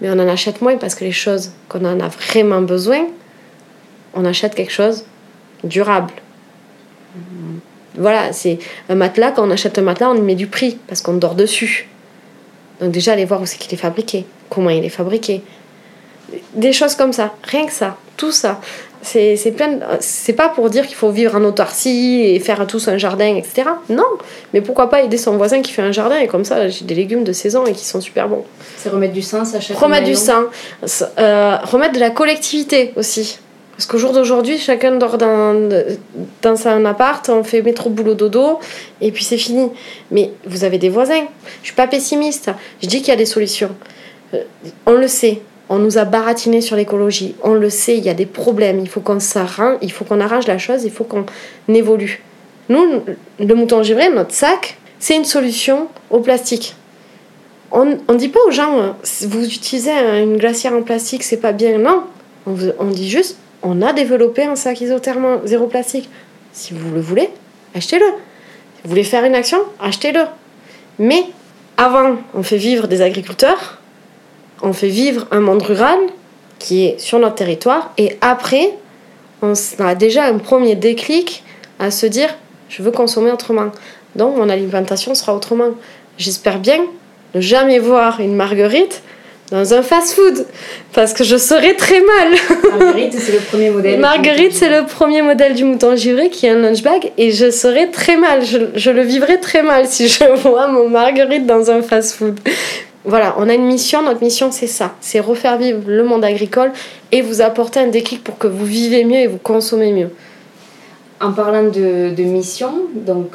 [0.00, 3.06] mais on en achète moins parce que les choses qu'on en a vraiment besoin,
[4.14, 5.04] on achète quelque chose
[5.64, 6.12] durable.
[7.96, 11.02] Voilà, c'est un matelas, quand on achète un matelas, on y met du prix parce
[11.02, 11.88] qu'on dort dessus.
[12.80, 15.42] Donc déjà, aller voir où c'est qu'il est fabriqué, comment il est fabriqué.
[16.54, 18.60] Des choses comme ça, rien que ça, tout ça.
[19.02, 22.66] C'est c'est plein de- c'est pas pour dire qu'il faut vivre en autarcie et faire
[22.66, 23.62] tous un jardin, etc.
[23.88, 24.04] Non,
[24.52, 26.94] mais pourquoi pas aider son voisin qui fait un jardin et comme ça, j'ai des
[26.94, 28.44] légumes de saison et qui sont super bons
[28.76, 30.46] C'est remettre du sens à chaque remettre du sein,
[31.18, 33.38] euh, remettre de la collectivité aussi.
[33.76, 35.70] Parce qu'au jour d'aujourd'hui, chacun dort dans,
[36.42, 38.58] dans son appart, on fait métro boulot dodo,
[39.00, 39.70] et puis c'est fini.
[40.10, 41.24] Mais vous avez des voisins.
[41.62, 42.50] Je suis pas pessimiste.
[42.82, 43.70] Je dis qu'il y a des solutions.
[44.34, 44.42] Euh,
[44.84, 45.40] On le sait.
[45.72, 47.36] On nous a baratiné sur l'écologie.
[47.44, 48.80] On le sait, il y a des problèmes.
[48.80, 51.24] Il faut qu'on s'arrange, il faut qu'on arrange la chose, il faut qu'on
[51.68, 52.22] évolue.
[52.68, 53.02] Nous,
[53.38, 56.74] le mouton givré, notre sac, c'est une solution au plastique.
[57.72, 58.90] On ne dit pas aux gens, euh,
[59.28, 61.78] vous utilisez un- une glacière en plastique, c'est pas bien.
[61.78, 62.02] Non,
[62.46, 66.08] on, on dit juste, on a développé un sac isotherme zéro plastique.
[66.52, 67.30] Si vous le voulez,
[67.76, 68.06] achetez-le.
[68.06, 70.22] Si vous voulez faire une action, achetez-le.
[70.98, 71.26] Mais
[71.76, 73.78] avant, on fait vivre des agriculteurs,
[74.62, 75.98] on fait vivre un monde rural
[76.58, 78.70] qui est sur notre territoire, et après,
[79.42, 81.42] on a déjà un premier déclic
[81.78, 82.28] à se dire,
[82.68, 83.70] je veux consommer autrement.
[84.16, 85.70] Donc mon alimentation sera autrement.
[86.18, 86.84] J'espère bien
[87.34, 89.02] ne jamais voir une marguerite
[89.50, 90.46] dans un fast-food,
[90.92, 92.38] parce que je serais très mal.
[92.78, 93.98] Marguerite, c'est le premier modèle.
[93.98, 97.88] Marguerite, c'est le premier modèle du mouton givré qui est un lunchbag et je serais
[97.88, 98.44] très mal.
[98.44, 102.38] Je, je le vivrais très mal si je vois mon Marguerite dans un fast-food.
[103.04, 104.02] Voilà, on a une mission.
[104.02, 106.72] Notre mission, c'est ça c'est refaire vivre le monde agricole
[107.12, 110.10] et vous apporter un déclic pour que vous vivez mieux et vous consommez mieux.
[111.20, 113.32] En parlant de, mission, donc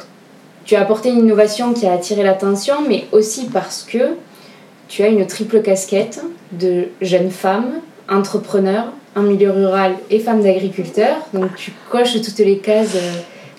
[0.64, 4.14] tu as apporté une innovation qui a attiré l'attention, mais aussi parce que
[4.88, 6.20] tu as une triple casquette
[6.52, 7.74] de jeune femme,
[8.08, 11.16] entrepreneur en milieu rural et femme d'agriculteur.
[11.32, 13.12] Donc tu coches toutes les cases euh,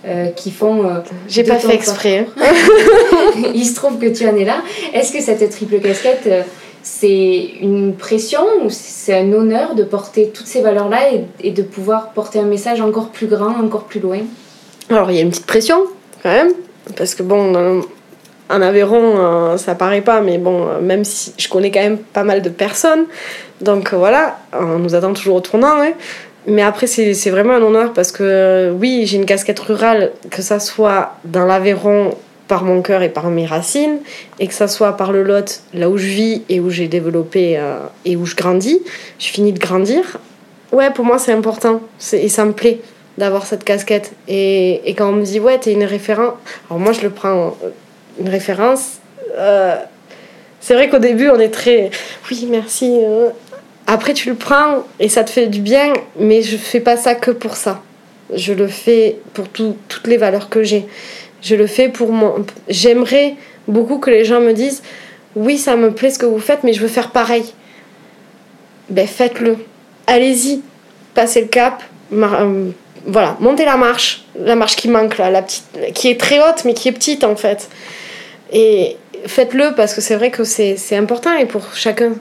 [0.05, 0.85] euh, qui font.
[0.85, 2.27] euh, J'ai pas fait exprès.
[2.39, 2.43] hein.
[3.53, 4.57] Il se trouve que tu en es là.
[4.93, 6.41] Est-ce que cette triple casquette, euh,
[6.83, 11.61] c'est une pression ou c'est un honneur de porter toutes ces valeurs-là et, et de
[11.63, 14.19] pouvoir porter un message encore plus grand, encore plus loin?
[14.89, 15.83] Alors, il y a une petite pression,
[16.23, 16.53] quand même,
[16.95, 17.81] parce que bon,
[18.49, 22.41] en Aveyron, ça paraît pas, mais bon, même si je connais quand même pas mal
[22.41, 23.03] de personnes,
[23.59, 25.91] donc voilà, on nous attend toujours au tournant, hein.
[26.47, 30.41] Mais après, c'est vraiment un honneur parce que euh, oui, j'ai une casquette rurale, que
[30.41, 32.11] ça soit dans l'Aveyron
[32.47, 33.97] par mon cœur et par mes racines,
[34.39, 37.57] et que ça soit par le Lot, là où je vis et où j'ai développé
[37.57, 38.81] euh, et où je grandis,
[39.19, 40.19] je finis de grandir.
[40.71, 41.81] Ouais, pour moi, c'est important
[42.13, 42.79] et ça me plaît
[43.17, 44.13] d'avoir cette casquette.
[44.29, 46.35] Et, et quand on me dit, ouais, t'es une référence,
[46.69, 47.69] alors moi, je le prends euh,
[48.21, 48.99] une référence.
[50.61, 51.91] c'est vrai qu'au début, on est très,
[52.31, 52.99] oui, merci.
[53.87, 57.15] Après, tu le prends et ça te fait du bien, mais je fais pas ça
[57.15, 57.81] que pour ça.
[58.33, 60.85] Je le fais pour tout- toutes les valeurs que j'ai.
[61.41, 62.45] Je le fais pour mon.
[62.67, 63.35] J'aimerais
[63.67, 64.83] beaucoup que les gens me disent
[65.35, 67.45] Oui, ça me plaît ce que vous faites, mais je veux faire pareil.
[68.89, 69.57] Ben, faites-le.
[70.07, 70.61] Allez-y.
[71.13, 71.81] passer le cap,
[72.13, 72.69] euh,
[73.07, 75.63] voilà, monter la marche, la marche qui manque là, la petite,
[75.95, 77.69] qui est très haute mais qui est petite en fait.
[78.53, 82.11] Et faites-le parce que c'est vrai que c'est important et pour chacun.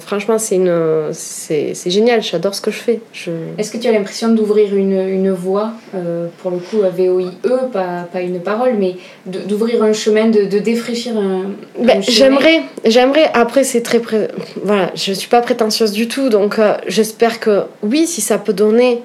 [0.00, 2.22] Franchement, c'est une, c'est c'est génial.
[2.22, 3.00] J'adore ce que je fais.
[3.12, 3.30] Je...
[3.58, 7.30] Est-ce que tu as l'impression d'ouvrir une, une voie, euh, pour le coup, à VOIE,
[7.72, 12.02] pas, pas une parole, mais de- d'ouvrir un chemin, de, de défraîchir un, un Ben,
[12.02, 12.16] chemin?
[12.16, 13.30] j'aimerais, j'aimerais.
[13.34, 14.28] Après, c'est très, pré-
[14.64, 18.54] voilà, je suis pas prétentieuse du tout, donc euh, j'espère que oui, si ça peut
[18.54, 19.02] donner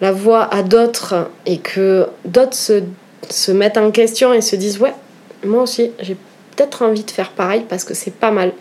[0.00, 2.82] la voix à d'autres et que d'autres se,
[3.28, 4.94] se mettent en question et se disent ouais,
[5.44, 6.16] moi aussi, j'ai
[6.56, 8.52] peut-être envie de faire pareil parce que c'est pas mal.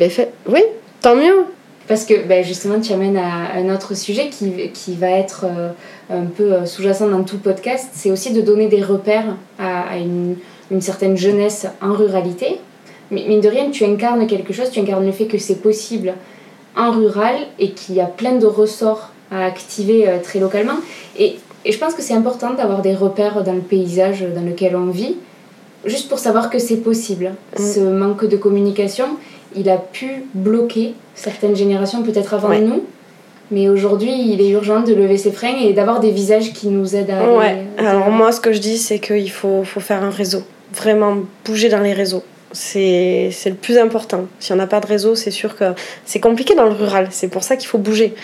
[0.00, 0.62] Ben fait, oui,
[1.02, 1.44] tant mieux.
[1.86, 5.68] Parce que ben, justement, tu amènes à un autre sujet qui, qui va être euh,
[6.08, 9.96] un peu euh, sous-jacent dans tout podcast, c'est aussi de donner des repères à, à
[9.98, 10.36] une,
[10.70, 12.60] une certaine jeunesse en ruralité.
[13.10, 16.14] Mais mine de rien, tu incarnes quelque chose, tu incarnes le fait que c'est possible
[16.78, 20.78] en rural et qu'il y a plein de ressorts à activer euh, très localement.
[21.18, 21.36] Et,
[21.66, 24.86] et je pense que c'est important d'avoir des repères dans le paysage dans lequel on
[24.86, 25.16] vit,
[25.84, 27.34] juste pour savoir que c'est possible.
[27.58, 27.62] Mm.
[27.62, 29.18] Ce manque de communication,
[29.56, 32.60] il a pu bloquer certaines générations peut-être avant Ouais.
[32.60, 32.82] nous.
[33.52, 36.94] Mais aujourd'hui, il est urgent de lever ses freins et d'avoir des visages qui nous
[36.94, 37.56] aident à aller- Ouais.
[37.78, 40.42] Alors moi, ce que je dis, c'est qu'il faut, faut faire un réseau.
[40.72, 42.22] Vraiment bouger dans les réseaux.
[42.52, 44.26] C'est le plus important.
[44.38, 45.64] Si on n'a pas de réseau, c'est sûr que
[46.04, 47.08] c'est compliqué dans le rural.
[47.10, 48.14] C'est pour ça qu'il faut bouger.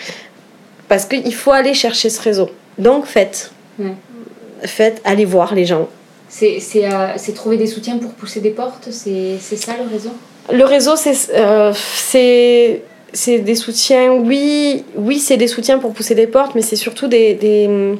[0.89, 2.49] Parce qu'il faut aller chercher ce réseau.
[2.79, 3.51] Donc faites.
[3.81, 3.95] Ouais.
[4.63, 5.89] Faites, allez voir les gens.
[6.29, 10.11] C'est euh, c'est trouver des soutiens pour pousser des portes, c'est c'est ça le réseau?
[10.53, 11.73] Le réseau, c'est euh,
[13.13, 14.13] c'est des soutiens.
[14.13, 17.97] Oui, oui, c'est des soutiens pour pousser des portes, mais c'est surtout des, des,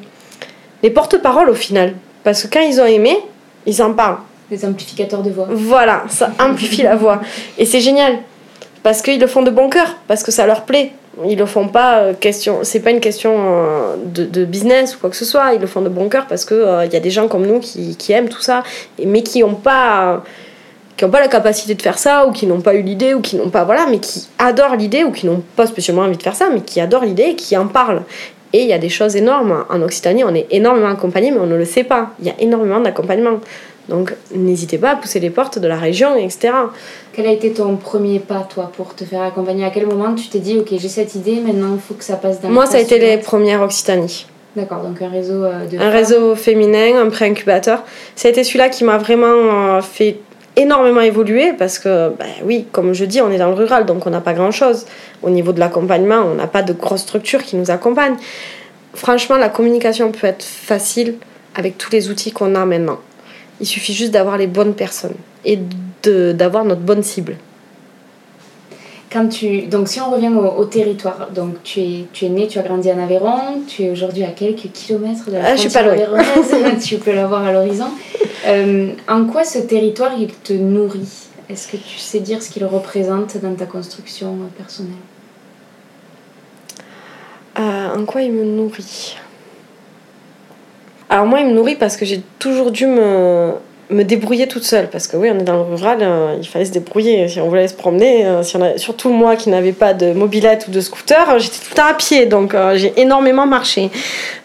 [0.83, 1.95] des porte-paroles au final.
[2.23, 3.17] Parce que quand ils ont aimé,
[3.67, 4.19] ils en parlent.
[4.51, 5.49] Des amplificateurs de voix.
[5.51, 7.21] Voilà, ça amplifie la voix.
[7.59, 8.19] Et c'est génial.
[8.83, 10.93] Parce qu'ils le font de bon cœur, parce que ça leur plaît.
[11.25, 12.59] Ils le font pas euh, question.
[12.63, 15.55] C'est pas une question euh, de, de business ou quoi que ce soit.
[15.55, 17.47] Ils le font de bon cœur parce que euh, il y a des gens comme
[17.47, 18.63] nous qui, qui aiment tout ça,
[19.05, 20.23] mais qui n'ont pas
[20.97, 23.21] qui n'ont pas la capacité de faire ça ou qui n'ont pas eu l'idée ou
[23.21, 26.23] qui n'ont pas voilà mais qui adorent l'idée ou qui n'ont pas spécialement envie de
[26.23, 28.03] faire ça mais qui adorent l'idée et qui en parlent.
[28.53, 29.65] Et il y a des choses énormes.
[29.69, 32.11] En Occitanie on est énormément accompagné mais on ne le sait pas.
[32.21, 33.41] Il y a énormément d'accompagnement.
[33.89, 36.53] Donc n'hésitez pas à pousser les portes de la région etc
[37.13, 39.65] Quel a été ton premier pas, toi, pour te faire accompagner?
[39.65, 42.17] À quel moment tu t'es dit, ok, j'ai cette idée, maintenant il faut que ça
[42.17, 45.77] passe dans moi ça a été les premières Occitanie D'accord, donc un réseau euh, de
[45.77, 45.91] un femmes.
[45.91, 47.83] réseau féminin, un pré-incubateur.
[48.17, 49.27] Ça a été celui-là qui m'a vraiment
[49.77, 50.17] euh, fait
[50.57, 54.07] énormément évoluer parce que, ben oui, comme je dis, on est dans le rural, donc
[54.07, 54.87] on n'a pas grand-chose.
[55.23, 58.17] Au niveau de l'accompagnement, on n'a pas de grosse structure qui nous accompagne.
[58.95, 61.17] Franchement, la communication peut être facile
[61.55, 62.99] avec tous les outils qu'on a maintenant.
[63.61, 65.59] Il suffit juste d'avoir les bonnes personnes et
[66.03, 67.37] d'avoir notre bonne cible.
[69.13, 69.63] Quand tu...
[69.63, 72.63] Donc si on revient au, au territoire, donc tu es, tu es né, tu as
[72.63, 75.83] grandi en Aveyron, tu es aujourd'hui à quelques kilomètres de la Ah, je suis pas
[76.85, 77.87] tu peux la voir à l'horizon.
[78.47, 81.29] Euh, en quoi ce territoire, il te nourrit?
[81.49, 84.93] Est-ce que tu sais dire ce qu'il représente dans ta construction personnelle?
[87.59, 89.17] Euh, en quoi il me nourrit?
[91.09, 93.53] Alors moi, il me nourrit parce que j'ai toujours dû me,
[93.91, 94.89] me débrouiller toute seule.
[94.91, 97.29] Parce que oui, on est dans le rural, euh, il fallait se débrouiller.
[97.29, 100.13] Si on voulait se promener, euh, si on a- surtout moi qui n'avais pas de
[100.13, 102.27] mobilette ou de scooter, euh, j'étais tout à pied.
[102.27, 103.91] Donc j'ai énormément marché.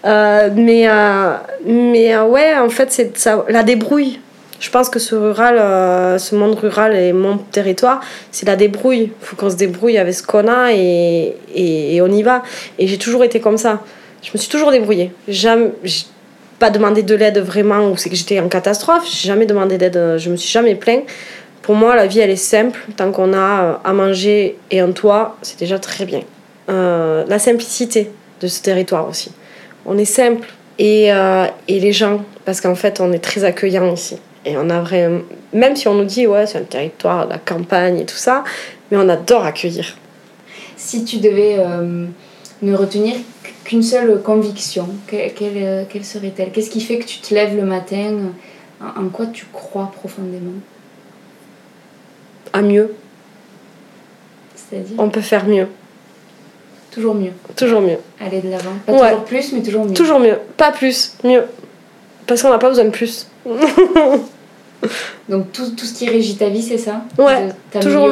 [0.04, 0.88] Mais
[1.66, 4.20] mais ouais, en fait, c'est ça, la débrouille.
[4.60, 8.00] Je pense que ce rural, ce monde rural et mon territoire,
[8.32, 9.06] c'est la débrouille.
[9.22, 12.44] Il faut qu'on se débrouille avec ce qu'on a et, et, on y va.
[12.78, 13.80] Et j'ai toujours été comme ça.
[14.22, 15.12] Je me suis toujours débrouillée.
[15.28, 15.72] Jamais,
[16.62, 19.04] pas demandé de l'aide vraiment ou c'est que j'étais en catastrophe.
[19.10, 20.16] J'ai jamais demandé d'aide.
[20.18, 21.04] Je me suis jamais plaint.
[21.64, 22.80] Pour moi, la vie, elle est simple.
[22.96, 26.22] Tant qu'on a euh, à manger et un toit, c'est déjà très bien.
[26.70, 29.32] Euh, la simplicité de ce territoire aussi.
[29.88, 30.48] On est simple.
[30.78, 34.20] Et, euh, et les gens, parce qu'en fait, on est très accueillant ici.
[34.46, 35.22] Et on a vraiment.
[35.54, 38.44] Même si on nous dit, ouais, c'est un territoire, la campagne et tout ça,
[38.90, 39.98] mais on adore accueillir.
[40.78, 42.06] Si tu devais euh,
[42.62, 43.16] retenir
[43.72, 46.52] qu'une seule conviction, quelle, euh, quelle serait-elle?
[46.52, 48.18] Qu'est-ce qui fait que tu te lèves le matin
[48.82, 50.60] En en quoi tu crois profondément?
[52.52, 52.94] À mieux,
[54.56, 54.96] C'est-à-dire?
[54.98, 55.68] On peut faire mieux.
[56.92, 57.96] toujours mieux, Toujours mieux.
[58.20, 58.74] aller de l'avant.
[58.86, 59.00] Pas Ouais.
[59.12, 59.94] toujours plus, mais toujours mieux.
[59.94, 60.38] Toujours mieux.
[60.58, 61.46] Pas plus, mieux.
[62.28, 63.28] Parce qu'on n'a pas besoin de plus.
[65.30, 68.08] Donc tout, tout ce qui régit ta vie, c'est ça Ouais, toujours-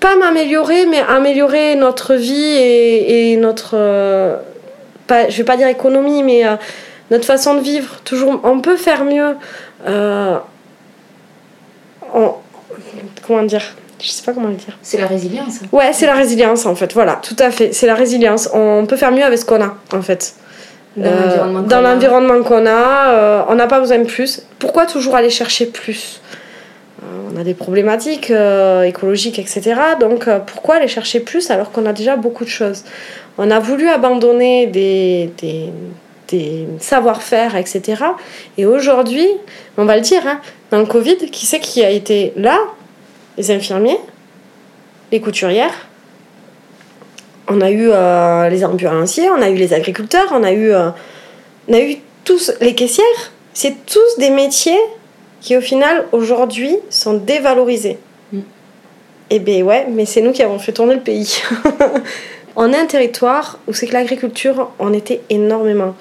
[0.00, 3.72] pas m'améliorer, mais améliorer notre vie et, et notre.
[3.74, 4.36] euh,
[5.06, 6.56] pas, je vais pas dire économie, mais euh,
[7.10, 8.00] notre façon de vivre.
[8.04, 9.34] Toujours, on peut faire mieux.
[9.86, 10.36] Euh,
[12.14, 12.34] on-
[13.26, 13.62] comment dire
[14.02, 14.78] je sais pas comment le dire.
[14.80, 15.60] C'est la résilience.
[15.72, 17.74] Ouais, c'est la résilience en fait, voilà, tout à fait.
[17.74, 18.48] C'est la résilience.
[18.54, 20.34] On peut faire mieux avec ce qu'on a en fait.
[20.96, 23.08] Dans Euh, l'environnement qu'on a.
[23.14, 24.42] euh, on n'a pas besoin de plus.
[24.58, 26.20] Pourquoi toujours aller chercher plus?
[27.02, 29.60] Euh, On a des problématiques euh, écologiques, etc.
[30.00, 32.82] Donc euh, pourquoi aller chercher plus alors qu'on a déjà beaucoup de choses?
[33.38, 35.70] On a voulu abandonner des, des,
[36.28, 38.02] des savoir-faire, etc.
[38.58, 39.28] Et aujourd'hui,
[39.78, 42.58] on va le dire, hein, dans le Covid, qui c'est qui a été là?
[43.38, 43.98] Les infirmiers,
[45.12, 45.86] les couturières,
[47.50, 50.90] on a eu euh, les ambulanciers, on a eu les agriculteurs, on a eu, euh,
[51.68, 53.32] on a eu tous les caissières.
[53.52, 54.78] C'est tous des métiers
[55.40, 57.98] qui, au final, aujourd'hui, sont dévalorisés.
[58.32, 58.38] Mm.
[59.30, 61.42] Eh bien, ouais, mais c'est nous qui avons fait tourner le pays.
[62.56, 65.96] on est un territoire où c'est que l'agriculture, on était énormément.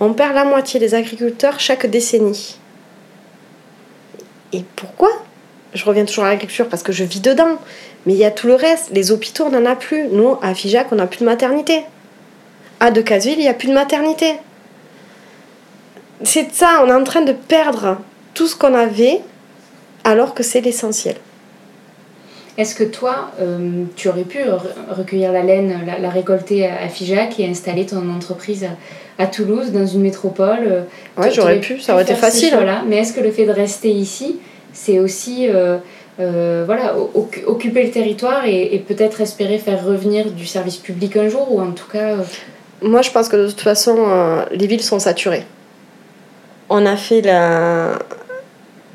[0.00, 2.58] On perd la moitié des agriculteurs chaque décennie.
[4.52, 5.10] Et pourquoi?
[5.74, 7.58] Je reviens toujours à l'agriculture parce que je vis dedans.
[8.06, 8.90] Mais il y a tout le reste.
[8.92, 10.08] Les hôpitaux, on n'en a plus.
[10.08, 11.82] Nous, à Figeac, on n'a plus de maternité.
[12.80, 14.34] À Decazeville, il n'y a plus de maternité.
[16.24, 17.98] C'est ça, on est en train de perdre
[18.34, 19.20] tout ce qu'on avait
[20.04, 21.16] alors que c'est l'essentiel.
[22.56, 26.88] Est-ce que toi, euh, tu aurais pu re- recueillir la laine, la, la récolter à,
[26.88, 30.80] Figeac et installer ton entreprise à, à Toulouse, dans une métropole euh,
[31.16, 32.50] Ouais, t'a- j'aurais pu, ça aurait été facile.
[32.50, 32.82] choix-là.
[32.88, 34.40] Mais est-ce que le fait de rester ici,
[34.72, 35.78] c'est aussi euh,
[36.20, 36.94] euh, voilà,
[37.46, 41.60] occuper le territoire et, et peut-être espérer faire revenir du service public un jour ou
[41.60, 42.10] en tout cas.
[42.14, 42.22] euh,
[42.82, 45.44] Moi, je pense que de toute façon, euh, les villes sont saturées.
[46.68, 47.98] On a fait la...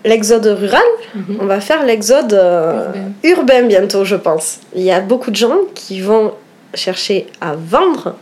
[0.06, 0.82] l'exode rural,
[1.16, 1.38] Mhm.
[1.42, 2.88] on va faire l'exode euh,
[3.24, 3.54] Urbain.
[3.60, 4.60] urbain bientôt, je pense.
[4.76, 6.34] Il y a beaucoup de gens qui vont
[6.74, 8.16] chercher à vendre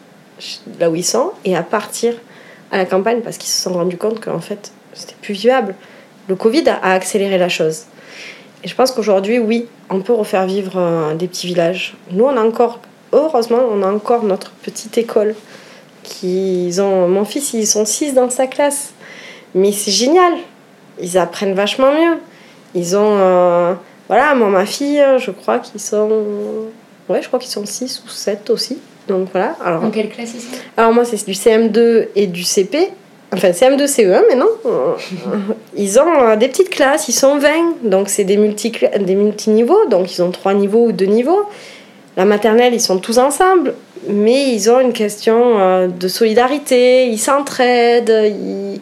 [0.80, 2.14] là où ils sont et à partir
[2.72, 5.74] à la campagne parce qu'ils se sont rendus compte qu'en fait, c'était plus vivable.
[6.28, 7.84] Le Covid a accéléré la chose.
[8.64, 11.96] Et je pense qu'aujourd'hui, oui, on peut refaire vivre euh, des petits villages.
[12.12, 12.80] Nous, on a encore,
[13.12, 15.36] heureusement, on a encore notre petite école.
[16.04, 18.94] Qui, ils ont, mon fils, ils sont six dans sa classe.
[19.56, 20.34] Mais c'est génial.
[21.02, 22.18] Ils apprennent vachement mieux.
[22.76, 23.18] Ils ont.
[23.20, 23.74] euh,
[24.08, 26.10] voilà, moi, ma fille, je crois qu'ils sont.
[27.10, 28.78] Ouais, je crois qu'ils sont 6 ou 7 aussi.
[29.08, 29.56] Donc voilà.
[29.64, 30.48] Alors, En quelle classe ils sont?
[30.78, 32.90] alors moi, c'est du CM2 et du CP.
[33.34, 34.46] Enfin, CM2, CE1 maintenant.
[34.66, 34.94] Euh,
[35.76, 37.50] Ils ont euh, des petites classes, ils sont 20.
[37.84, 39.86] Donc, c'est des, multi des multiniveaux.
[39.90, 41.44] Donc, ils ont trois niveaux ou deux niveaux.
[42.18, 43.74] La maternelle, ils sont tous ensemble.
[44.10, 47.08] Mais ils ont une question euh, de solidarité.
[47.08, 48.10] Ils s'entraident.
[48.10, 48.82] Ils...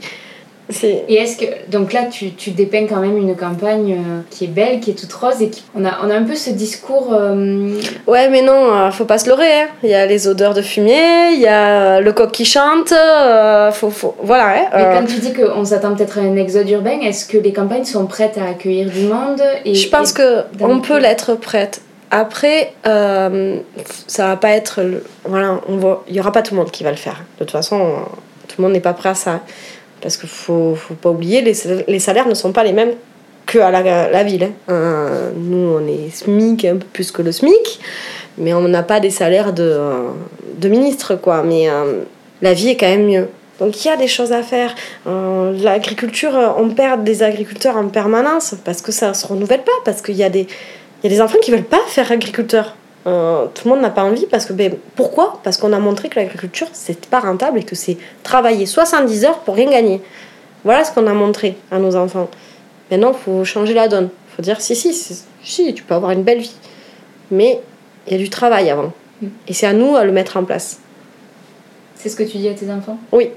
[0.72, 1.06] C'est...
[1.08, 4.48] Et est-ce que donc là tu, tu dépeins quand même une campagne euh, qui est
[4.50, 7.12] belle, qui est toute rose et qui on a on a un peu ce discours
[7.12, 9.62] euh, Ouais, mais non, euh, faut pas se leurrer.
[9.62, 9.68] hein.
[9.82, 12.92] Il y a les odeurs de fumier, il y a le coq qui chante.
[12.92, 14.16] euh, faut, faut...
[14.22, 14.50] Voilà.
[14.50, 17.38] hein, mais euh, quand tu dis qu'on s'attend peut-être à un exode urbain, est-ce que
[17.40, 21.00] les campagnes sont prêtes à accueillir du monde et, Je pense et- que on peut
[21.00, 21.82] l'être prête.
[22.12, 23.58] Après, euh,
[24.08, 24.82] ça va pas être.
[24.84, 27.18] le- Voilà, on il y aura pas tout le monde qui va le faire.
[27.40, 27.86] De toute façon, euh,
[28.48, 29.42] tout le monde n'est pas prêt à ça.
[30.02, 31.54] Parce qu'il faut, faut pas oublier, les,
[31.88, 32.94] les salaires ne sont pas les mêmes
[33.46, 34.50] qu'à la, la ville.
[34.68, 35.32] hein.
[35.36, 37.80] Nous, on est SMIC un peu plus que le SMIC,
[38.38, 39.78] mais on n'a pas des salaires de,
[40.58, 41.44] de ministre, quoi.
[41.44, 42.02] Mais euh,
[42.42, 43.28] la vie est quand même mieux.
[43.60, 44.74] Donc il y a des choses à faire.
[45.06, 49.64] Euh, L'agriculture, euh, on perd des agriculteurs en permanence parce que ça ne se renouvelle
[49.64, 52.76] pas, parce qu'il y, y a des enfants qui veulent pas faire agriculteur.
[53.10, 55.40] Euh, tout le monde n'a pas envie parce que ben, pourquoi?
[55.44, 59.40] Parce qu'on a montré que l'agriculture c'est pas rentable et que c'est travailler 70 heures
[59.40, 60.02] pour rien gagner.
[60.64, 62.30] Voilà ce qu'on a montré à nos enfants.
[62.92, 64.10] Maintenant, il faut changer la donne.
[64.32, 66.56] Il faut dire si, si, si, si, tu peux avoir une belle vie.
[67.32, 67.60] Mais
[68.08, 68.92] il y a du travail avant.
[69.22, 69.28] Mm.
[69.48, 70.80] Et c'est à nous à le mettre en place.
[71.96, 72.98] c'est ce que tu dis à tes enfants?
[73.12, 73.30] Oui.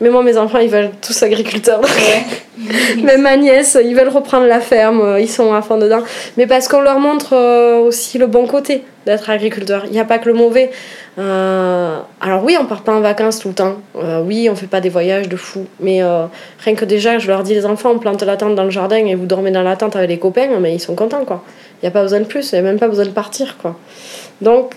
[0.00, 1.80] Mais moi, mes enfants, ils veulent tous agriculteurs.
[1.80, 2.24] Ouais.
[3.02, 6.02] Même ma nièce, ils veulent reprendre la ferme, euh, ils sont à fond dedans.
[6.36, 9.84] Mais parce qu'on leur montre euh, aussi le bon côté d'être agriculteur.
[9.86, 10.70] Il n'y a pas que le mauvais.
[11.18, 13.76] Euh, alors oui, on part pas en vacances tout le temps.
[13.96, 15.66] Euh, oui, on fait pas des voyages de fou.
[15.80, 16.26] Mais euh,
[16.60, 18.96] rien que déjà, je leur dis les enfants, on plante la tente dans le jardin
[18.96, 21.42] et vous dormez dans la tente avec les copains, mais ils sont contents quoi.
[21.82, 23.58] Il n'y a pas besoin de plus, il n'y a même pas besoin de partir
[23.58, 23.76] quoi.
[24.40, 24.74] Donc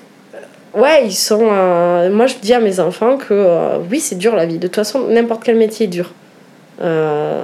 [0.76, 1.48] ouais, ils sont.
[1.52, 4.58] euh, moi, je dis à mes enfants que euh, oui, c'est dur la vie.
[4.58, 6.14] De toute façon, n'importe quel métier est dur.
[6.82, 7.42] Euh,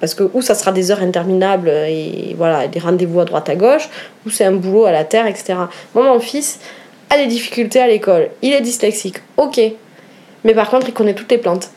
[0.00, 3.56] parce que ou ça sera des heures interminables et voilà, des rendez-vous à droite à
[3.56, 3.88] gauche,
[4.26, 5.54] ou c'est un boulot à la terre, etc.
[5.94, 6.60] Moi, mon fils
[7.10, 8.28] a des difficultés à l'école.
[8.42, 9.60] Il est dyslexique, ok.
[10.44, 11.70] Mais par contre, il connaît toutes les plantes.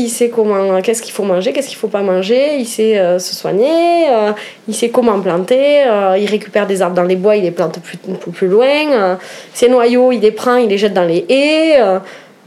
[0.00, 3.18] Il sait comment, qu'est-ce qu'il faut manger, qu'est-ce qu'il faut pas manger, il sait euh,
[3.18, 4.32] se soigner, euh,
[4.68, 7.80] il sait comment planter, euh, il récupère des arbres dans les bois, il les plante
[7.80, 7.98] plus,
[8.32, 9.18] plus, loin,
[9.52, 11.80] ses noyaux, il les prend, il les jette dans les haies.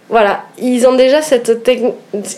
[0.09, 1.93] voilà, ils ont déjà cette, techn-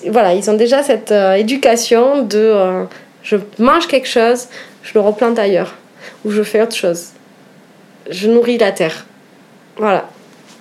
[0.10, 2.86] voilà, ils ont déjà cette éducation de
[3.22, 4.48] je mange quelque chose,
[4.82, 5.76] je le replante ailleurs.
[6.26, 7.10] ou je fais autre chose.
[8.10, 9.06] Je nourris la terre.
[9.78, 10.06] Voilà.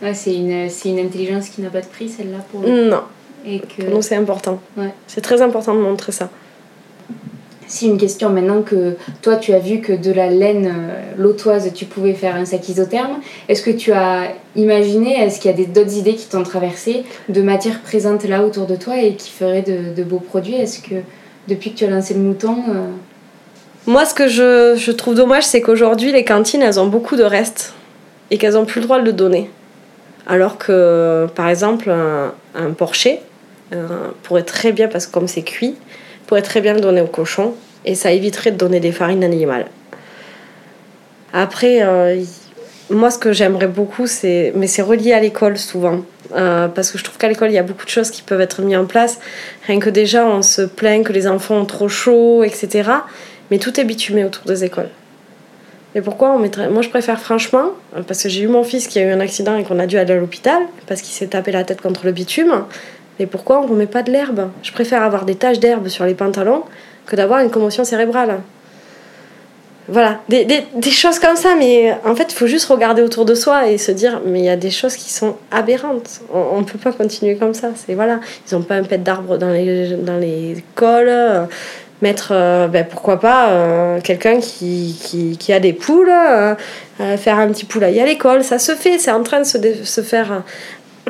[0.02, 3.02] Ouais, c'est une, c'est une intelligence qui n'a pas de prix, celle-là, pour Non,
[3.46, 3.82] Et que...
[3.84, 4.60] pour nous c'est important.
[4.76, 4.92] Ouais.
[5.06, 6.28] C'est très important de montrer ça.
[7.68, 11.72] Si une question maintenant que toi tu as vu que de la laine euh, lotoise
[11.74, 15.56] tu pouvais faire un sac isotherme, est-ce que tu as imaginé, est-ce qu'il y a
[15.56, 19.30] des- d'autres idées qui t'ont traversé de matières présentes là autour de toi et qui
[19.30, 20.54] feraient de, de beaux produits?
[20.56, 20.96] Est-ce que
[21.48, 22.88] depuis que tu as lancé le mouton, euh,
[23.86, 27.24] Moi, ce que je, je trouve dommage, c'est qu'aujourd'hui, les cantines, elles ont beaucoup de
[27.24, 27.72] restes
[28.30, 29.48] et qu'elles n'ont plus le droit de le donner.
[30.26, 33.18] Alors que, par exemple, un, un porcher
[34.22, 35.76] pourrait très bien, parce que comme c'est cuit,
[36.26, 37.54] pourrait très bien le donner au cochon
[37.84, 39.66] et ça éviterait de donner des farines animales.
[41.32, 42.22] Après, euh,
[42.90, 44.52] moi, ce que j'aimerais beaucoup, c'est.
[44.54, 46.00] Mais c'est relié à l'école souvent.
[46.34, 48.40] Euh, parce que je trouve qu'à l'école, il y a beaucoup de choses qui peuvent
[48.40, 49.18] être mises en place.
[49.66, 52.90] Rien que déjà, on se plaint que les enfants ont trop chaud, etc.
[53.50, 54.88] Mais tout est bitumé autour des écoles.
[55.94, 56.70] Et pourquoi on mettrait...
[56.70, 59.20] Moi, je préfère franchement, euh, parce que j'ai eu mon fils qui a eu un
[59.20, 62.06] accident et qu'on a dû aller à l'hôpital, parce qu'il s'est tapé la tête contre
[62.06, 62.64] le bitume.
[63.18, 64.50] Mais pourquoi on ne remet pas de l'herbe?
[64.62, 66.64] Je préfère avoir des taches d'herbe sur les pantalons
[67.06, 68.40] que d'avoir une commotion cérébrale.
[69.88, 73.24] Voilà, des, des, des choses comme ça, mais en fait, il faut juste regarder autour
[73.24, 76.20] de soi et se dire, mais il y a des choses qui sont aberrantes.
[76.32, 77.70] On ne peut pas continuer comme ça.
[77.74, 81.44] C'est voilà, ils n'ont pas un pet d'arbre dans les, dans les euh,
[82.00, 86.54] mettre, euh, ben, pourquoi pas, euh, quelqu'un qui, qui, qui a des poules, euh,
[87.00, 88.44] euh, faire un petit poulailler à l'école.
[88.44, 90.44] Ça se fait, c'est en train de se, se faire.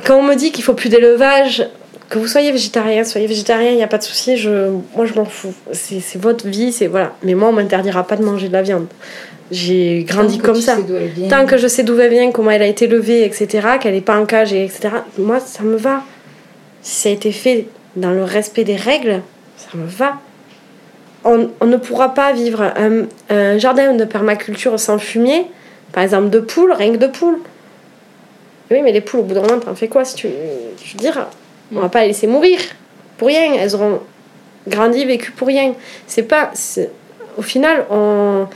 [0.06, 1.68] Quand on me dit qu'il faut plus d'élevage,
[2.12, 5.14] que vous soyez végétarien, soyez végétarien, il n'y a pas de souci, je, moi je
[5.14, 5.54] m'en fous.
[5.72, 7.14] C'est c'est votre vie, c'est voilà.
[7.22, 8.86] Mais moi, on m'interdira pas de manger de la viande.
[9.50, 10.76] J'ai grandi tant comme ça.
[11.30, 14.02] Tant que je sais d'où elle vient, comment elle a été levée, etc., qu'elle n'est
[14.02, 16.02] pas en cage, et etc., moi, ça me va.
[16.82, 19.22] Si ça a été fait dans le respect des règles,
[19.56, 20.18] ça me va.
[21.24, 25.46] On, on ne pourra pas vivre un, un jardin de permaculture sans fumier,
[25.92, 27.38] par exemple de poules, rien que de poules.
[28.70, 30.28] Oui, mais les poules, au bout d'un moment, t'en fais quoi si tu,
[30.84, 31.26] Je veux dire,
[31.74, 32.58] on va pas les laisser mourir
[33.18, 33.54] pour rien.
[33.58, 34.00] Elles auront
[34.68, 35.74] grandi, vécu pour rien.
[36.06, 36.50] C'est pas.
[37.36, 38.46] Au final, on.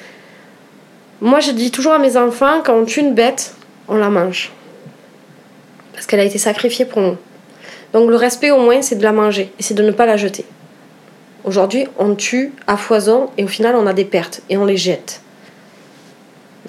[1.21, 3.55] Moi, je dis toujours à mes enfants, quand on tue une bête,
[3.89, 4.53] on la mange.
[5.95, 7.17] Parce qu'elle a été sacrifiée pour nous.
[7.95, 10.19] Donc le respect, au moins, c'est de la manger et c'est de ne pas la
[10.19, 10.45] jeter.
[11.45, 14.77] Aujourd'hui, on tue à foison et au final, on a des pertes et on les
[14.77, 15.23] jette.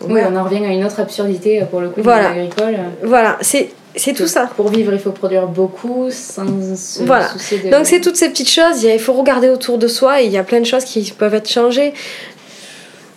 [0.01, 0.29] Oui, voilà.
[0.31, 2.29] on en revient à une autre absurdité euh, pour le coup Voilà.
[2.29, 2.75] agricole.
[3.03, 4.49] Voilà, c'est c'est tout ça.
[4.55, 7.29] Pour vivre, il faut produire beaucoup sans se Voilà.
[7.29, 7.69] soucier de.
[7.69, 10.37] Donc c'est toutes ces petites choses, il faut regarder autour de soi et il y
[10.37, 11.93] a plein de choses qui peuvent être changées.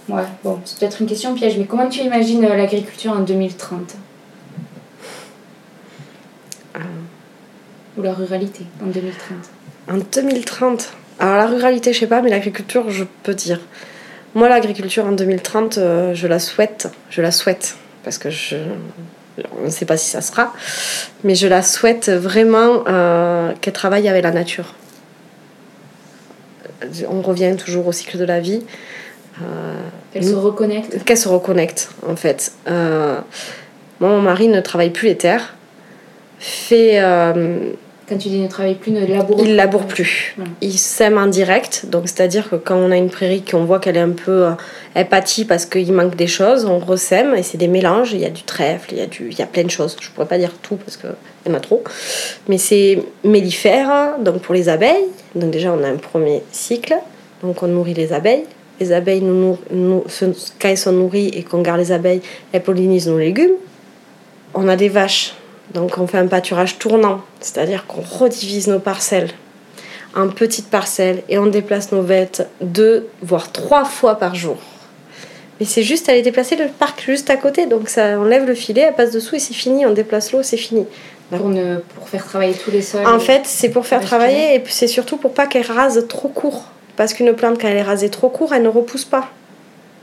[0.09, 3.95] Ouais, bon, c'est peut-être une question piège, mais comment tu imagines euh, l'agriculture en 2030
[6.75, 6.79] Ah.
[7.97, 9.37] Ou la ruralité en 2030
[9.91, 13.61] En 2030, alors la ruralité, je sais pas, mais l'agriculture, je peux dire.
[14.35, 16.89] Moi, l'agriculture en 2030, euh, je la souhaite.
[17.11, 17.77] Je la souhaite.
[18.05, 18.57] Parce que je.
[19.61, 20.53] On ne sait pas si ça sera.
[21.25, 24.75] Mais je la souhaite vraiment euh, qu'elle travaille avec la nature.
[27.09, 28.63] On revient toujours au cycle de la vie.
[29.41, 29.45] Euh,
[30.13, 32.53] Qu'elle se reconnecte qu'elle se reconnecte en fait.
[32.69, 33.19] Euh,
[34.01, 35.55] moi, mon mari ne travaille plus les terres,
[36.39, 37.01] fait,
[38.11, 40.35] Quand tu dis ne travaille plus, ne laboure il laboure plus.
[40.37, 40.51] Voilà.
[40.61, 43.97] Il sème en direct, donc c'est-à-dire que quand on a une prairie qu'on voit qu'elle
[43.97, 44.51] est un peu euh,
[44.95, 48.13] elle pâtit parce qu'il manque des choses, on ressème et c'est des mélanges.
[48.13, 49.97] Il y a du trèfle, il y a du, il y a plein de choses.
[50.01, 51.13] Je pourrais pas dire tout parce qu'il
[51.47, 51.85] y en a trop,
[52.49, 55.07] mais c'est mellifère, donc pour les abeilles.
[55.37, 56.97] Donc déjà on a un premier cycle,
[57.45, 58.43] donc on nourrit les abeilles.
[58.81, 63.19] Les abeilles, nous, quand elles sont nourries et qu'on garde les abeilles, elles pollinisent nos
[63.19, 63.55] légumes.
[64.55, 65.35] On a des vaches,
[65.75, 69.31] donc on fait un pâturage tournant, c'est-à-dire qu'on redivise nos parcelles
[70.15, 74.57] en petites parcelles et on déplace nos bêtes deux, voire trois fois par jour.
[75.61, 78.83] Mais c'est juste aller déplacer le parc juste à côté, donc ça enlève le filet,
[78.83, 80.87] elle passe dessous et c'est fini, on déplace l'eau, c'est fini.
[81.31, 83.07] pour, ne, pour faire travailler tous les sols.
[83.07, 86.65] En fait, c'est pour faire travailler et c'est surtout pour pas qu'elle rase trop court.
[86.97, 89.31] Parce qu'une plante, quand elle est rasée trop court, elle ne repousse pas.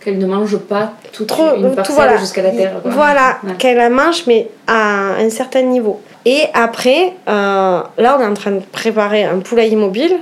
[0.07, 2.15] Qu'elle ne mange pas toute Trop, une tout, parcelle voilà.
[2.15, 2.75] jusqu'à la terre.
[2.81, 2.91] quoi.
[2.91, 3.55] Voilà, Ouais.
[3.59, 5.99] qu'elle la mange, mais à un certain niveau.
[6.23, 10.15] Et après, euh, là, on est en train de préparer un poulailler mobile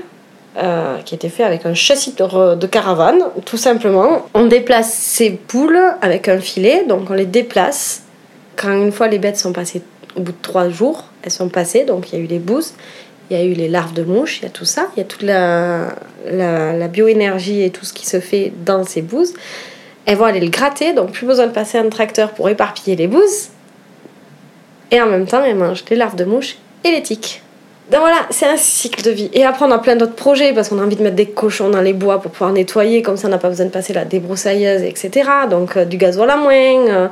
[0.57, 4.25] euh, qui a été fait avec un châssis de, caravane, tout simplement.
[4.33, 8.01] On déplace ces poules avec un filet, donc on les déplace.
[8.55, 9.83] Quand une fois les bêtes sont passées,
[10.17, 12.73] au bout de trois jours, elles sont passées, donc il y a eu les bouses,
[13.29, 15.03] il y a eu les larves de mouches, il y a tout ça, il y
[15.03, 15.89] a toute la,
[16.27, 19.33] la, la bioénergie et tout ce qui se fait dans ces bouses.
[20.05, 23.07] Elles vont aller le gratter, donc plus besoin de passer un tracteur pour éparpiller les
[23.07, 23.49] bouses.
[24.91, 27.41] Et en même temps, elles mangent les larves de mouches et les tiques.
[27.91, 29.29] Donc voilà, c'est un cycle de vie.
[29.33, 31.69] Et après, on a plein d'autres projets parce qu'on a envie de mettre des cochons
[31.69, 34.05] dans les bois pour pouvoir nettoyer, comme ça on n'a pas besoin de passer la
[34.05, 35.29] débroussailleuse, etc.
[35.49, 37.11] Donc euh, du gasoil à moins.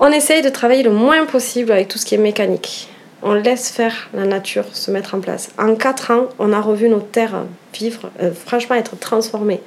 [0.00, 2.88] on essaye de travailler le moins possible avec tout ce qui est mécanique.
[3.22, 5.50] On laisse faire la nature se mettre en place.
[5.58, 9.60] En 4 ans, on a revu nos terres vivre, euh, franchement être transformées.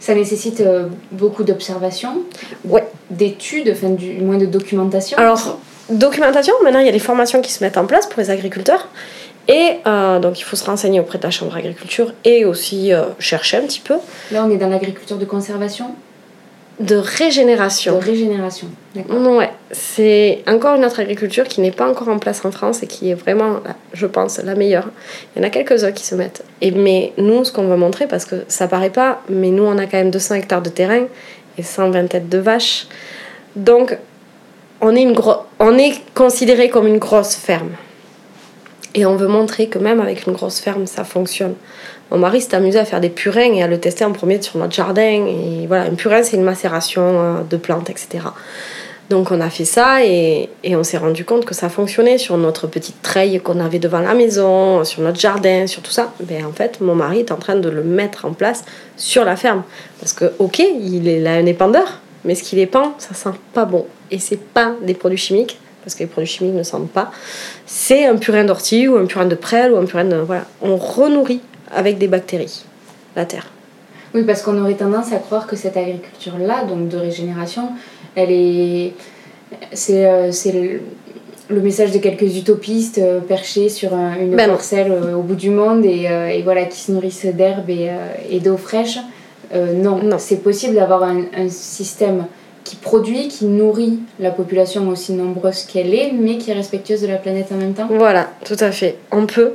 [0.00, 2.22] Ça nécessite euh, beaucoup d'observations,
[2.64, 2.86] Ouais.
[3.10, 5.18] d'études, enfin du moins de documentation.
[5.18, 5.58] Alors,
[5.90, 8.88] documentation, maintenant il y a des formations qui se mettent en place pour les agriculteurs.
[9.48, 13.04] Et euh, donc il faut se renseigner auprès de la Chambre d'agriculture et aussi euh,
[13.18, 13.94] chercher un petit peu
[14.30, 15.86] Là, on est dans l'agriculture de conservation,
[16.80, 17.98] de de régénération.
[17.98, 18.68] régénération.
[18.94, 19.36] D'accord.
[19.36, 22.86] Ouais, c'est encore une autre agriculture qui n'est pas encore en place en France et
[22.86, 23.60] qui est vraiment,
[23.92, 24.88] je pense, la meilleure.
[25.34, 26.44] Il y en a quelques-uns qui se mettent.
[26.60, 29.76] Et, mais nous, ce qu'on veut montrer, parce que ça paraît pas, mais nous, on
[29.78, 31.06] a quand même 200 hectares de terrain
[31.58, 32.86] et 120 têtes de vaches.
[33.56, 33.98] Donc,
[34.80, 37.70] on est, une gro- on est considéré comme une grosse ferme.
[38.94, 41.54] Et on veut montrer que même avec une grosse ferme, ça fonctionne.
[42.10, 44.58] Mon mari s'est amusé à faire des purins et à le tester en premier sur
[44.58, 45.26] notre jardin.
[45.26, 48.20] Et voilà, un purin, c'est une macération euh, de plantes, etc.
[49.10, 52.66] Donc on a fait ça et, on s'est rendu compte que ça fonctionnait sur notre
[52.66, 56.12] petite treille qu'on avait devant la maison, sur notre jardin, sur tout ça.
[56.20, 58.64] Ben, en fait, mon mari est en train de le mettre en place
[58.96, 59.62] sur la ferme.
[60.00, 63.64] Parce que, ok, il est là un épandeur, mais ce qu'il épand, ça sent pas
[63.64, 63.86] bon.
[64.10, 67.10] Et c'est pas des produits chimiques, parce que les produits chimiques ne sentent pas.
[67.64, 70.16] C'est un purin d'ortie ou un purin de prêle ou un purin de...
[70.16, 70.44] Voilà.
[70.60, 71.40] On renourrit
[71.74, 72.64] avec des bactéries
[73.16, 73.46] la terre.
[74.14, 77.70] Oui, parce qu'on aurait tendance à croire que cette agriculture-là, donc de régénération,
[78.14, 78.92] elle est.
[79.72, 80.80] C'est euh, le,
[81.54, 85.34] le message de quelques utopistes euh, perchés sur un- une Ben parcelle euh, au bout
[85.34, 88.98] du monde et, euh, et voilà, qui se nourrissent d'herbe et, euh, et d'eau fraîche.
[89.54, 90.16] Non, Non.
[90.18, 92.26] c'est possible d'avoir un, un système
[92.64, 97.06] qui produit, qui nourrit la population aussi nombreuse qu'elle est, mais qui est respectueuse de
[97.06, 97.88] la planète en même temps.
[97.90, 98.96] Voilà, tout à fait.
[99.10, 99.52] On peut,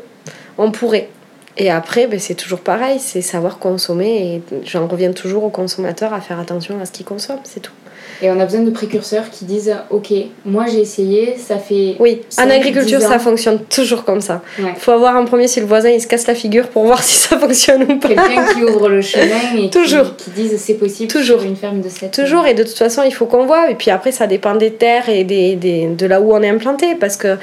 [0.58, 1.10] on pourrait.
[1.58, 4.36] Et après, ben, c'est toujours pareil, c'est savoir consommer.
[4.36, 7.74] Et j'en reviens toujours au consommateur à faire attention à ce qu'il consomme, c'est tout.
[8.22, 10.12] Et on a besoin de précurseurs qui disent Ok,
[10.46, 11.96] moi j'ai essayé, ça fait.
[12.00, 14.42] Oui, en agriculture, ça fonctionne toujours comme ça.
[14.60, 14.72] Ouais.
[14.76, 17.02] Il faut avoir en premier si le voisin il se casse la figure pour voir
[17.04, 18.08] si ça fonctionne ou pas.
[18.10, 20.16] quelqu'un qui ouvre le chemin et Toujours.
[20.16, 21.40] qui, qui dise c'est possible Toujours.
[21.40, 23.70] sur une ferme de cette Toujours, et de toute façon, il faut qu'on voit.
[23.70, 26.50] Et puis après, ça dépend des terres et des, des- de là où on est
[26.50, 26.96] implanté.
[26.96, 27.38] Parce qu'un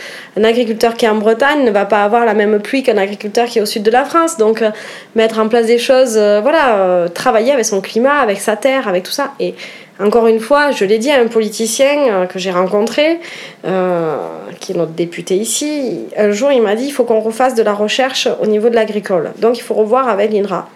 [0.45, 3.59] agriculteur qui est en Bretagne ne va pas avoir la même pluie qu'un agriculteur qui
[3.59, 4.37] est au sud de la France.
[4.37, 4.71] Donc, euh,
[5.15, 8.89] mettre en place des choses, euh, voilà, euh, travailler avec son climat, avec sa terre,
[8.89, 9.33] avec tout ça.
[9.41, 9.55] Et
[10.01, 13.21] encore une fois, je l'ai dit à un politicien euh, que j'ai rencontré,
[13.67, 14.17] euh,
[14.59, 17.63] qui est notre député ici, un jour il m'a dit il faut qu'on refasse de
[17.63, 19.33] la recherche au niveau de l'agricole.
[19.39, 20.69] Donc il faut revoir avec l'INRA.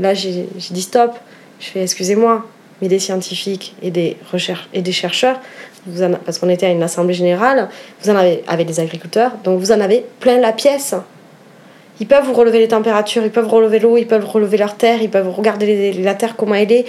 [0.00, 1.12] Là j'ai dit stop,
[1.60, 2.44] je fais excusez-moi,
[2.80, 4.16] mais des scientifiques et des,
[4.72, 5.40] et des chercheurs,
[6.24, 7.68] parce qu'on était à une assemblée générale,
[8.02, 10.94] vous en avez avec des agriculteurs, donc vous en avez plein la pièce.
[12.00, 15.02] Ils peuvent vous relever les températures, ils peuvent relever l'eau, ils peuvent relever leur terre,
[15.02, 16.86] ils peuvent regarder la terre comment elle est.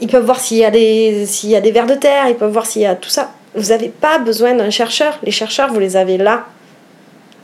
[0.00, 2.34] Ils peuvent voir s'il y, a des- s'il y a des vers de terre, ils
[2.34, 3.30] peuvent voir s'il y a tout ça.
[3.54, 5.18] Vous n'avez pas besoin d'un chercheur.
[5.22, 6.46] Les chercheurs, vous les avez là.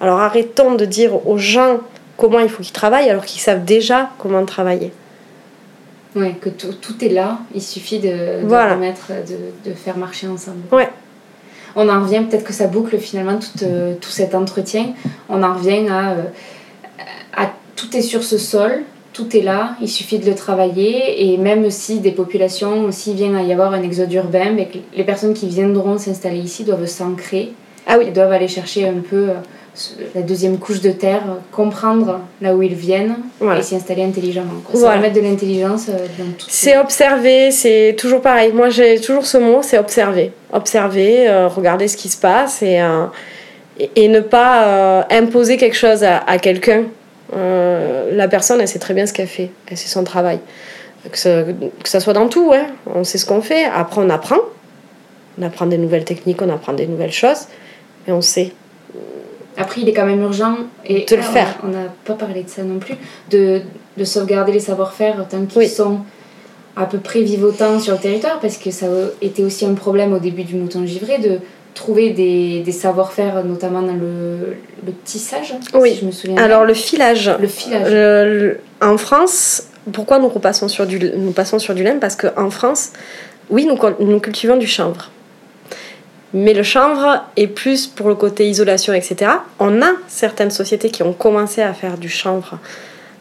[0.01, 1.79] Alors arrêtons de dire aux gens
[2.17, 4.93] comment il faut qu'ils travaillent alors qu'ils savent déjà comment travailler.
[6.17, 8.09] Ouais, que tout, tout est là, il suffit de,
[8.43, 8.75] de Voilà.
[8.75, 10.59] remettre, de, de faire marcher ensemble.
[10.73, 10.89] Ouais.
[11.77, 14.87] On en revient, peut-être que ça boucle finalement tout, euh, tout cet entretien.
[15.29, 16.23] On en revient à, euh,
[17.37, 18.83] à tout est sur ce sol,
[19.19, 21.33] tout est là, il suffit de le travailler.
[21.33, 24.79] Et même si des populations, s'il vient à y avoir un exode urbain, ben, que
[24.97, 27.45] les personnes qui viendront s'installer ici doivent s'ancrer
[27.87, 29.35] Ah oui, doivent aller chercher un peu euh,
[30.15, 33.59] la deuxième couche de terre, euh, comprendre là où ils viennent Voilà.
[33.61, 34.61] et s'y installer intelligemment.
[34.65, 34.79] quoi.
[34.81, 36.47] Ça va mettre de l'intelligence euh, dans tout.
[36.49, 38.53] c'est observer, c'est toujours pareil.
[38.53, 40.31] Moi j'ai toujours ce mot, c'est observer.
[40.53, 43.07] Observer, euh, regarder ce qui se passe et, euh,
[43.79, 46.85] et, et ne pas euh, imposer quelque chose à, à quelqu'un.
[47.35, 50.41] Euh, la personne, elle sait très bien ce qu'elle fait, elle sait son travail.
[51.11, 52.67] Que ça, que ça soit dans tout, hein.
[52.87, 53.65] on sait ce qu'on fait.
[53.65, 54.39] Après, on apprend.
[55.39, 57.47] On apprend des nouvelles techniques, on apprend des nouvelles choses.
[58.07, 58.53] Et on sait.
[59.57, 61.59] Après, il est quand même urgent et De le ah, faire.
[61.65, 62.95] On n'a pas parlé de ça non plus,
[63.31, 63.61] de,
[63.97, 65.69] de sauvegarder les savoir-faire tant qu'ils Oui.
[65.69, 66.01] sont
[66.77, 70.13] à peu près vivotants sur le territoire, parce que ça a été aussi un problème
[70.13, 71.41] au début du mouton givré de
[71.79, 74.57] trouver des, des savoir-faire, notamment dans le,
[74.87, 75.93] le tissage, Oui.
[75.95, 76.37] si je me souviens.
[76.43, 77.31] Alors, le filage.
[77.41, 77.91] le filage.
[77.91, 81.99] Le- le- en France, pourquoi nous repassons sur du, nous passons sur du lin?
[82.01, 82.91] Parce qu'en France,
[83.51, 85.11] oui, nous, cul- nous cultivons du chanvre.
[86.35, 89.31] Mais le chanvre est plus pour le côté isolation, etc.
[89.59, 92.59] On a certaines sociétés qui ont commencé à faire du chanvre,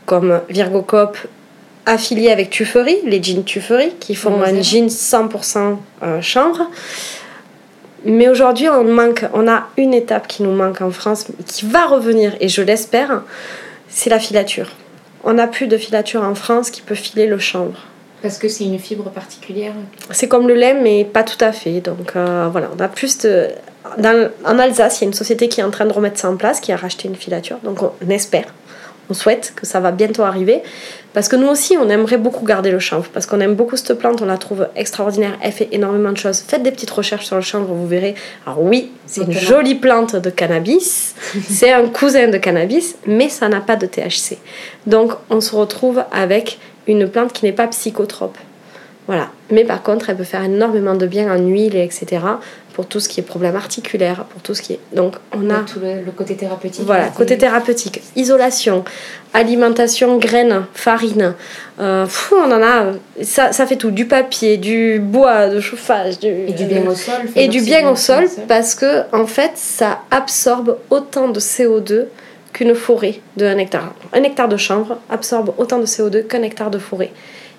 [0.05, 1.17] comme Virgocop,
[1.85, 6.69] affilié avec Tuffery, les jeans Tuffery, qui font un jean 100% euh, chanvre.
[8.05, 11.85] Mais aujourd'hui, on manque, on a une étape qui nous manque en France, qui va
[11.85, 13.23] revenir, et je l'espère,
[13.89, 14.71] c'est la filature.
[15.23, 17.79] On n'a plus de filature en France qui peut filer le chanvre.
[18.21, 19.73] Parce que c'est une fibre particulière.
[20.11, 21.81] C'est comme le lait, mais pas tout à fait.
[21.81, 23.49] Donc euh, voilà, on a plus de.
[23.97, 26.29] Dans, en Alsace, il y a une société qui est en train de remettre ça
[26.29, 27.57] en place, qui a racheté une filature.
[27.63, 28.45] Donc on espère,
[29.09, 30.61] on souhaite que ça va bientôt arriver.
[31.13, 33.09] Parce que nous aussi, on aimerait beaucoup garder le chanvre.
[33.11, 35.37] Parce qu'on aime beaucoup cette plante, on la trouve extraordinaire.
[35.41, 36.39] Elle fait énormément de choses.
[36.39, 38.15] Faites des petites recherches sur le chanvre, vous verrez.
[38.45, 41.15] Alors oui, c'est une jolie plante de cannabis.
[41.49, 44.37] c'est un cousin de cannabis, mais ça n'a pas de THC.
[44.85, 48.37] Donc on se retrouve avec une plante qui n'est pas psychotrope.
[49.07, 49.29] Voilà.
[49.51, 52.21] Mais par contre, elle peut faire énormément de bien en huile, etc.
[52.73, 54.79] Pour tout ce qui est problème articulaire, pour tout ce qui est.
[54.93, 55.59] Donc, on a.
[55.59, 56.83] Tout le, côté thérapeutique.
[56.85, 58.01] Voilà, côté thérapeutique.
[58.17, 58.83] Isolation,
[59.33, 61.33] alimentation, graines, farine.
[61.79, 62.93] Euh, on en a.
[63.23, 63.91] Ça, ça fait tout.
[63.91, 66.19] Du papier, du bois, de chauffage.
[66.19, 67.15] Du, et du bien au sol.
[67.35, 72.07] Et du bien au sol, parce que, en fait, ça absorbe autant de CO2
[72.51, 73.93] qu'une forêt de 1 hectare.
[74.13, 77.11] Un hectare de chanvre absorbe autant de CO2 qu'un hectare de forêt.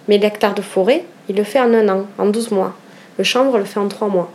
[0.09, 2.75] Mais l'hectare de forêt, il le fait en un an, en 12 mois.
[3.19, 4.31] Le chanvre le fait en 3 mois.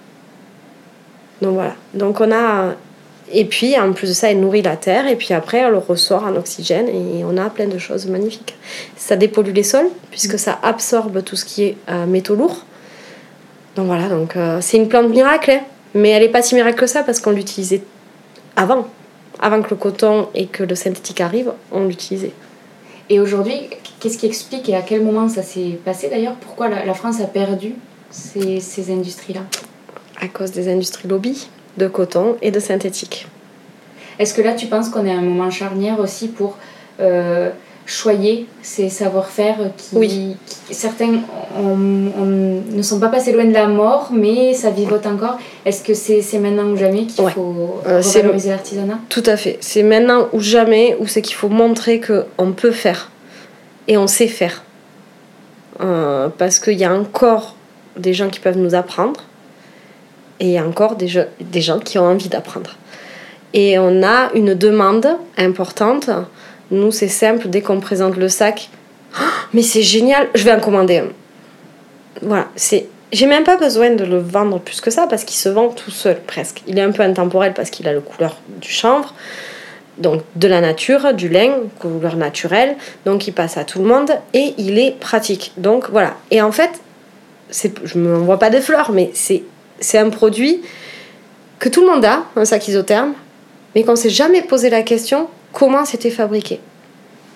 [1.41, 1.75] Donc voilà.
[1.93, 2.75] Donc on a.
[3.31, 5.77] Et puis en plus de ça, elle nourrit la terre et puis après elle le
[5.77, 8.55] ressort en oxygène et on a plein de choses magnifiques.
[8.95, 12.65] Ça dépollue les sols puisque ça absorbe tout ce qui est euh, métaux lourds.
[13.75, 15.61] Donc voilà, donc euh, c'est une plante miracle, hein.
[15.95, 17.81] mais elle n'est pas si miracle que ça parce qu'on l'utilisait
[18.55, 18.87] avant.
[19.39, 22.33] Avant que le coton et que le synthétique arrivent, on l'utilisait.
[23.09, 26.35] Et aujourd'hui, qu'est-ce qui explique et à quel moment ça s'est passé d'ailleurs?
[26.35, 27.75] Pourquoi la, France a perdu
[28.09, 29.41] ces, ces industries-là?
[30.19, 33.27] À cause des industries lobby de coton et de synthétique.
[34.19, 36.57] Est-ce que là, tu penses qu'on est à un moment charnière aussi pour
[36.99, 37.49] euh,
[37.85, 40.37] choyer ces savoir-faire qui, oui.
[40.71, 41.19] certains
[41.57, 45.37] ne sont pas passés loin de la mort, mais ça vivote encore.
[45.65, 48.99] Est-ce que c'est maintenant ou jamais qu'il faut euh, revaloriser l'artisanat?
[49.09, 49.57] Tout à fait.
[49.61, 53.11] C'est maintenant ou jamais où c'est qu'il faut montrer qu'on peut faire
[53.87, 54.63] et on sait faire.
[55.81, 57.55] Euh, parce qu'il y a encore
[57.97, 59.23] des gens qui peuvent nous apprendre
[60.39, 62.77] et il y a encore des, des gens qui ont envie d'apprendre.
[63.53, 65.07] Et on a une demande
[65.37, 66.09] importante
[66.71, 68.69] nous, c'est simple, dès qu'on présente le sac,
[69.53, 71.07] mais c'est génial, je vais en commander un.
[72.21, 72.87] Voilà, c'est.
[73.11, 75.91] J'ai même pas besoin de le vendre plus que ça parce qu'il se vend tout
[75.91, 76.63] seul presque.
[76.65, 79.13] Il est un peu intemporel parce qu'il a la couleur du chanvre,
[79.99, 84.09] donc de la nature, du lin, couleur naturelle, donc il passe à tout le monde
[84.33, 85.53] et il est pratique.
[85.57, 86.15] Donc voilà.
[86.31, 86.71] Et en fait,
[87.83, 89.43] je ne vois pas des fleurs, mais c'est,
[89.79, 90.61] c'est un produit
[91.59, 93.13] que tout le monde a, un sac isotherme,
[93.75, 96.59] mais qu'on s'est jamais posé la question comment c'était fabriqué.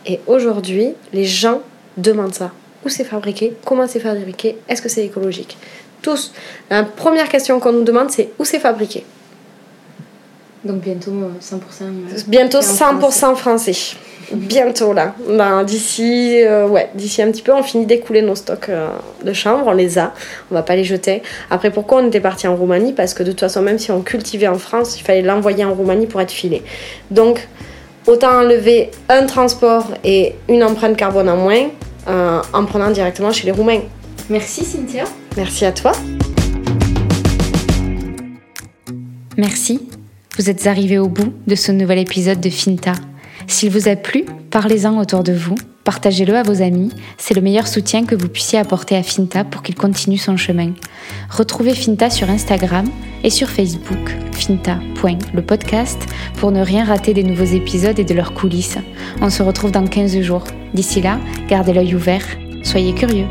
[0.05, 1.61] Et aujourd'hui, les gens
[1.95, 2.51] demandent ça.
[2.85, 5.57] Où c'est fabriqué Comment c'est fabriqué Est-ce que c'est écologique?
[6.01, 6.33] Tous.
[6.69, 9.05] La première question qu'on nous demande, c'est où c'est fabriqué?
[10.63, 11.13] Donc bientôt 100%.
[11.13, 13.95] Euh, euh, bientôt 100% français.
[14.33, 15.15] Bientôt là.
[15.29, 18.69] Ben, d'ici euh, ouais, d'ici un petit peu, on finit d'écouler nos stocks
[19.23, 20.13] de chanvre, on les a,
[20.51, 21.23] on va pas les jeter.
[21.49, 22.91] Après, pourquoi on était parti en Roumanie?
[22.91, 25.73] Parce que de toute façon, même si on cultivait en France, il fallait l'envoyer en
[25.73, 26.63] Roumanie pour être filé.
[27.09, 27.47] Donc,
[28.07, 31.67] autant enlever un transport et une empreinte carbone en moins
[32.07, 33.81] euh, en prenant directement chez les Roumains.
[34.29, 35.03] Merci Cynthia.
[35.35, 35.91] Merci à toi.
[39.37, 39.87] Merci.
[40.37, 42.93] Vous êtes arrivé au bout de ce nouvel épisode de Finta.
[43.47, 47.65] S'il vous a plu, parlez-en autour de vous, partagez-le à vos amis, c'est le meilleur
[47.65, 50.73] soutien que vous puissiez apporter à Finta pour qu'il continue son chemin.
[51.29, 52.85] Retrouvez Finta sur Instagram
[53.23, 55.97] et sur Facebook, finta.lepodcast,
[56.35, 58.77] pour ne rien rater des nouveaux épisodes et de leurs coulisses.
[59.21, 60.43] On se retrouve dans 15 jours.
[60.73, 61.17] D'ici là,
[61.47, 62.25] gardez l'œil ouvert,
[62.63, 63.27] soyez curieux.